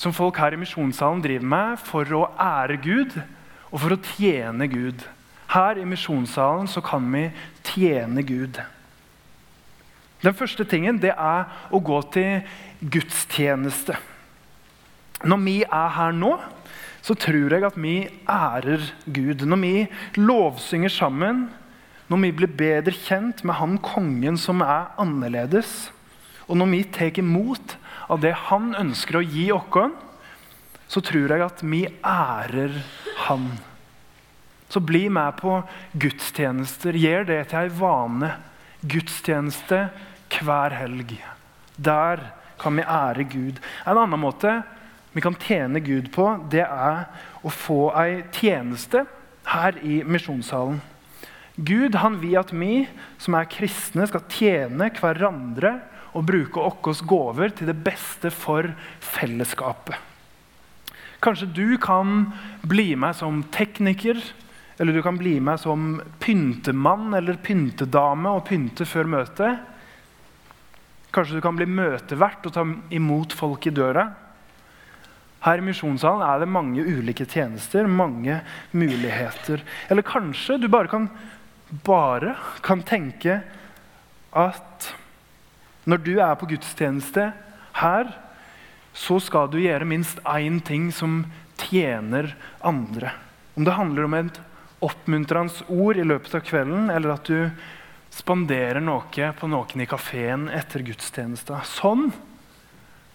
som 0.00 0.14
folk 0.16 0.38
her 0.40 0.54
i 0.56 0.60
misjonssalen 0.60 1.20
driver 1.20 1.48
med 1.52 1.80
for 1.84 2.08
å 2.16 2.26
ære 2.40 2.78
Gud 2.80 3.16
og 3.70 3.82
for 3.82 3.92
å 3.92 4.02
tjene 4.14 4.68
Gud. 4.70 5.04
Her 5.50 5.80
i 5.80 5.86
misjonssalen 5.88 6.70
så 6.70 6.80
kan 6.84 7.04
vi 7.12 7.26
tjene 7.66 8.24
Gud. 8.24 8.62
Den 10.20 10.36
første 10.36 10.66
tingen 10.68 11.00
det 11.00 11.14
er 11.14 11.46
å 11.72 11.80
gå 11.80 12.00
til 12.12 12.42
gudstjeneste. 12.80 13.96
Når 15.24 15.40
vi 15.44 15.56
er 15.64 15.94
her 15.96 16.16
nå, 16.16 16.34
så 17.00 17.16
tror 17.16 17.54
jeg 17.54 17.64
at 17.64 17.78
vi 17.80 17.94
ærer 18.28 18.84
Gud. 19.06 19.46
Når 19.48 19.60
vi 19.64 19.74
lovsynger 20.20 20.92
sammen, 20.92 21.48
når 22.10 22.22
vi 22.24 22.32
blir 22.36 22.52
bedre 22.58 22.94
kjent 22.96 23.44
med 23.46 23.56
han 23.60 23.78
kongen 23.84 24.36
som 24.40 24.64
er 24.64 24.90
annerledes, 25.00 25.90
og 26.50 26.58
når 26.58 26.70
vi 26.72 26.82
tar 26.92 27.18
imot 27.22 27.76
av 28.10 28.20
det 28.24 28.34
han 28.48 28.72
ønsker 28.74 29.20
å 29.20 29.24
gi 29.24 29.48
oss, 29.54 29.92
så 30.90 31.02
tror 31.06 31.30
jeg 31.30 31.44
at 31.46 31.60
vi 31.62 31.84
ærer 32.02 32.80
han. 33.28 33.46
Så 34.70 34.82
bli 34.82 35.04
med 35.10 35.38
på 35.38 35.60
gudstjenester. 35.98 36.94
Gjør 36.98 37.26
det 37.28 37.40
til 37.50 37.60
ei 37.62 37.70
vane. 37.74 38.32
Gudstjeneste 38.82 39.84
hver 40.38 40.74
helg. 40.76 41.16
Der 41.76 42.22
kan 42.60 42.76
vi 42.76 42.84
ære 42.84 43.24
Gud. 43.24 43.60
En 43.86 43.98
annen 43.98 44.20
måte 44.20 44.60
vi 45.12 45.22
kan 45.24 45.34
tjene 45.42 45.80
Gud 45.82 46.12
på, 46.14 46.26
det 46.52 46.62
er 46.62 47.06
å 47.42 47.50
få 47.50 47.88
ei 47.98 48.20
tjeneste 48.36 49.02
her 49.50 49.78
i 49.82 50.00
misjonssalen. 50.06 50.78
Gud 51.60 51.96
han 51.98 52.20
vil 52.22 52.38
at 52.40 52.52
vi 52.54 52.84
som 53.20 53.34
er 53.36 53.48
kristne, 53.50 54.06
skal 54.06 54.22
tjene 54.30 54.90
hverandre 54.96 55.80
og 56.14 56.26
bruke 56.26 56.62
våre 56.62 56.94
gaver 57.10 57.52
til 57.54 57.70
det 57.70 57.76
beste 57.84 58.30
for 58.32 58.70
fellesskapet. 59.02 59.98
Kanskje 61.20 61.50
du 61.52 61.76
kan 61.82 62.30
bli 62.64 62.94
med 62.96 63.18
som 63.18 63.42
tekniker, 63.52 64.16
eller 64.80 64.96
du 64.96 65.02
kan 65.04 65.18
bli 65.20 65.34
med 65.44 65.60
som 65.60 65.98
pyntemann 66.22 67.12
eller 67.18 67.36
pyntedame 67.44 68.32
og 68.32 68.46
pynte 68.48 68.86
før 68.88 69.10
møtet. 69.18 69.58
Kanskje 71.10 71.38
du 71.38 71.44
kan 71.44 71.56
bli 71.58 71.66
møtevert 71.66 72.44
og 72.46 72.54
ta 72.54 72.64
imot 72.94 73.34
folk 73.34 73.66
i 73.66 73.74
døra. 73.74 74.06
Her 75.40 75.60
i 75.60 75.64
Misjonssalen 75.64 76.22
er 76.22 76.42
det 76.42 76.50
mange 76.52 76.84
ulike 76.84 77.24
tjenester, 77.24 77.88
mange 77.88 78.42
muligheter. 78.76 79.62
Eller 79.88 80.06
kanskje 80.06 80.58
du 80.60 80.68
bare 80.68 80.90
kan, 80.92 81.08
bare 81.86 82.34
kan 82.62 82.84
tenke 82.86 83.40
at 84.36 84.90
når 85.88 86.02
du 86.04 86.12
er 86.20 86.36
på 86.38 86.50
gudstjeneste 86.50 87.30
her, 87.80 88.12
så 88.92 89.16
skal 89.22 89.48
du 89.50 89.58
gjøre 89.62 89.88
minst 89.88 90.20
én 90.28 90.60
ting 90.62 90.90
som 90.92 91.24
tjener 91.60 92.34
andre. 92.60 93.14
Om 93.56 93.66
det 93.66 93.76
handler 93.78 94.06
om 94.06 94.16
et 94.18 94.40
oppmuntrende 94.84 95.66
ord 95.72 95.98
i 96.00 96.06
løpet 96.06 96.36
av 96.36 96.44
kvelden, 96.46 96.90
eller 96.92 97.16
at 97.16 97.28
du 97.28 97.50
spanderer 98.10 98.82
noe 98.82 99.30
på 99.38 99.50
noen 99.50 99.84
i 99.84 99.88
kafeen 99.88 100.48
etter 100.52 100.84
gudstjenesta. 100.86 101.62
Sånn 101.66 102.10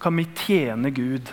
kan 0.02 0.16
vi 0.16 0.28
tjene 0.38 0.92
Gud. 0.96 1.32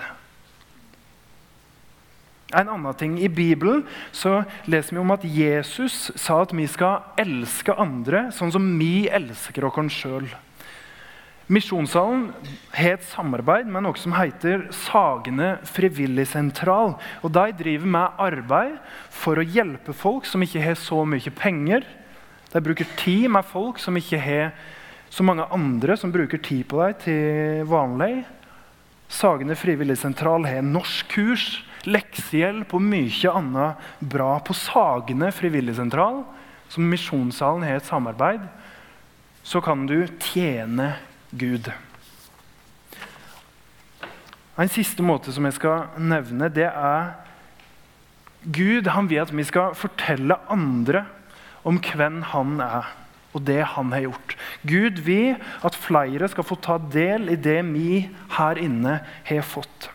En 2.53 2.69
annen 2.69 2.95
ting, 3.01 3.17
I 3.17 3.31
Bibelen 3.33 3.87
så 4.13 4.43
leser 4.69 4.97
vi 4.97 5.01
om 5.01 5.13
at 5.15 5.25
Jesus 5.25 6.11
sa 6.21 6.43
at 6.43 6.53
vi 6.53 6.67
skal 6.69 7.01
elske 7.21 7.73
andre 7.81 8.27
sånn 8.37 8.53
som 8.53 8.67
vi 8.81 9.09
elsker 9.09 9.65
oss 9.71 9.97
sjøl. 9.97 10.29
Misjonssalen 11.53 12.29
har 12.73 12.95
et 12.95 13.09
samarbeid 13.11 13.67
med 13.69 13.85
noe 13.85 13.99
som 14.01 14.15
heter 14.15 14.69
Sagene 14.73 15.57
frivilligsentral. 15.69 16.95
Og 17.21 17.33
De 17.35 17.57
driver 17.59 17.91
med 17.97 18.21
arbeid 18.23 18.77
for 19.11 19.41
å 19.41 19.45
hjelpe 19.45 19.93
folk 19.97 20.29
som 20.29 20.45
ikke 20.45 20.63
har 20.63 20.79
så 20.81 21.03
mye 21.09 21.33
penger. 21.35 21.85
De 22.53 22.61
bruker 22.61 22.89
tid 23.01 23.31
med 23.33 23.49
folk 23.49 23.81
som 23.81 23.97
ikke 23.97 24.21
har 24.21 24.53
så 25.13 25.25
mange 25.25 25.45
andre 25.53 25.97
som 26.01 26.13
bruker 26.13 26.41
tid 26.41 26.65
på 26.69 26.81
deg 26.81 27.01
til 27.05 27.67
vanlig. 27.69 28.23
Sagene 29.13 29.57
frivilligsentral 29.59 30.47
har 30.49 30.65
norskkurs, 30.65 31.63
leksehjelp 31.85 32.73
og 32.73 32.85
mye 32.85 33.33
annet 33.33 33.91
bra. 34.01 34.39
På 34.45 34.57
Sagene 34.57 35.29
frivilligsentral, 35.35 36.23
som 36.73 36.89
Misjonssalen 36.89 37.67
har 37.67 37.81
et 37.81 37.89
samarbeid, 37.89 38.45
så 39.45 39.61
kan 39.61 39.85
du 39.89 39.99
tjene 40.23 40.95
Gud. 41.33 41.69
En 44.57 44.71
siste 44.71 45.05
måte 45.05 45.33
som 45.33 45.45
jeg 45.49 45.57
skal 45.57 45.91
nevne, 46.01 46.49
det 46.53 46.69
er 46.69 47.13
Gud 48.43 48.89
han 48.91 49.09
vil 49.11 49.23
at 49.23 49.33
vi 49.33 49.45
skal 49.47 49.77
fortelle 49.79 50.37
andre 50.51 51.05
om 51.69 51.79
hvem 51.83 52.21
han 52.33 52.59
er, 52.63 52.91
og 53.33 53.45
det 53.49 53.63
han 53.75 53.93
har 53.95 54.07
gjort. 54.09 54.37
Gud 54.69 55.01
vil 55.07 55.39
at 55.65 55.79
flere 55.79 56.29
skal 56.29 56.47
få 56.47 56.59
ta 56.61 56.79
del 56.93 57.31
i 57.33 57.39
det 57.39 57.61
vi 57.71 58.05
her 58.37 58.61
inne 58.61 58.99
har 59.29 59.47
fått. 59.47 59.89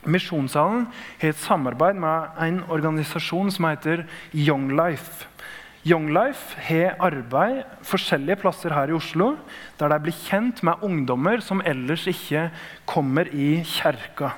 Misjonssalen 0.00 0.86
har 1.20 1.32
et 1.34 1.42
samarbeid 1.42 1.98
med 2.00 2.38
en 2.40 2.62
organisasjon 2.72 3.50
som 3.52 3.66
heter 3.68 4.06
Young 4.32 4.70
Life. 4.72 5.26
Young 5.84 6.10
Life 6.12 6.60
har 6.60 6.96
arbeid 7.00 7.62
forskjellige 7.88 8.40
plasser 8.42 8.72
her 8.76 8.92
i 8.92 8.96
Oslo 8.96 9.32
der 9.80 9.92
de 9.92 9.98
blir 10.04 10.16
kjent 10.26 10.60
med 10.64 10.82
ungdommer 10.84 11.40
som 11.44 11.62
ellers 11.64 12.04
ikke 12.08 12.48
kommer 12.88 13.28
i 13.32 13.62
kjerka. 13.64 14.34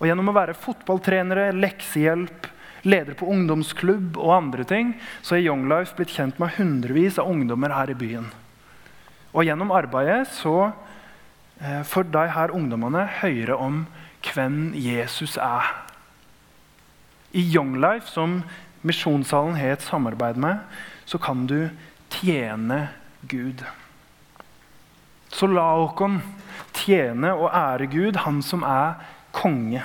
Og 0.00 0.06
Gjennom 0.08 0.30
å 0.30 0.34
være 0.34 0.56
fotballtrenere, 0.56 1.50
leksehjelp, 1.52 2.46
ledere 2.86 3.16
på 3.18 3.28
ungdomsklubb 3.30 4.18
og 4.20 4.34
andre 4.36 4.64
ting, 4.64 4.94
så 5.22 5.36
er 5.36 5.44
Young 5.44 5.66
Life 5.70 5.96
blitt 5.98 6.14
kjent 6.14 6.40
med 6.40 6.56
hundrevis 6.56 7.18
av 7.20 7.30
ungdommer 7.30 7.74
her 7.74 7.92
i 7.92 7.98
byen. 7.98 8.30
Og 9.34 9.46
Gjennom 9.46 9.72
arbeidet 9.74 10.24
så 10.34 10.72
eh, 11.60 11.82
får 11.86 12.10
de 12.14 12.24
her 12.34 12.54
ungdommene 12.56 13.06
høre 13.20 13.56
om 13.56 13.84
hvem 14.26 14.72
Jesus 14.74 15.36
er. 15.40 15.68
I 17.30 17.44
Young 17.54 17.76
Life, 17.78 18.10
som 18.10 18.40
Misjonssalen 18.82 19.58
har 19.60 19.76
et 19.76 19.84
samarbeid 19.84 20.40
med, 20.40 20.58
så 21.06 21.18
kan 21.20 21.46
du 21.46 21.70
tjene 22.10 22.88
Gud. 23.28 23.62
Så 25.30 25.46
la 25.46 25.68
oss 25.78 25.94
tjene 26.74 27.32
og 27.36 27.50
ære 27.54 27.86
Gud, 27.92 28.16
han 28.24 28.42
som 28.42 28.64
er 28.66 28.98
konge. 29.36 29.84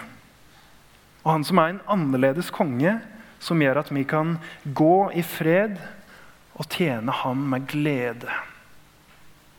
Og 1.26 1.32
han 1.34 1.46
som 1.48 1.60
er 1.60 1.74
en 1.74 1.84
annerledes 1.90 2.52
konge, 2.54 3.00
som 3.42 3.62
gjør 3.62 3.82
at 3.82 3.92
vi 3.94 4.06
kan 4.08 4.38
gå 4.78 5.10
i 5.18 5.26
fred 5.26 5.80
og 6.56 6.70
tjene 6.72 7.12
ham 7.24 7.42
med 7.52 7.66
glede. 7.70 8.30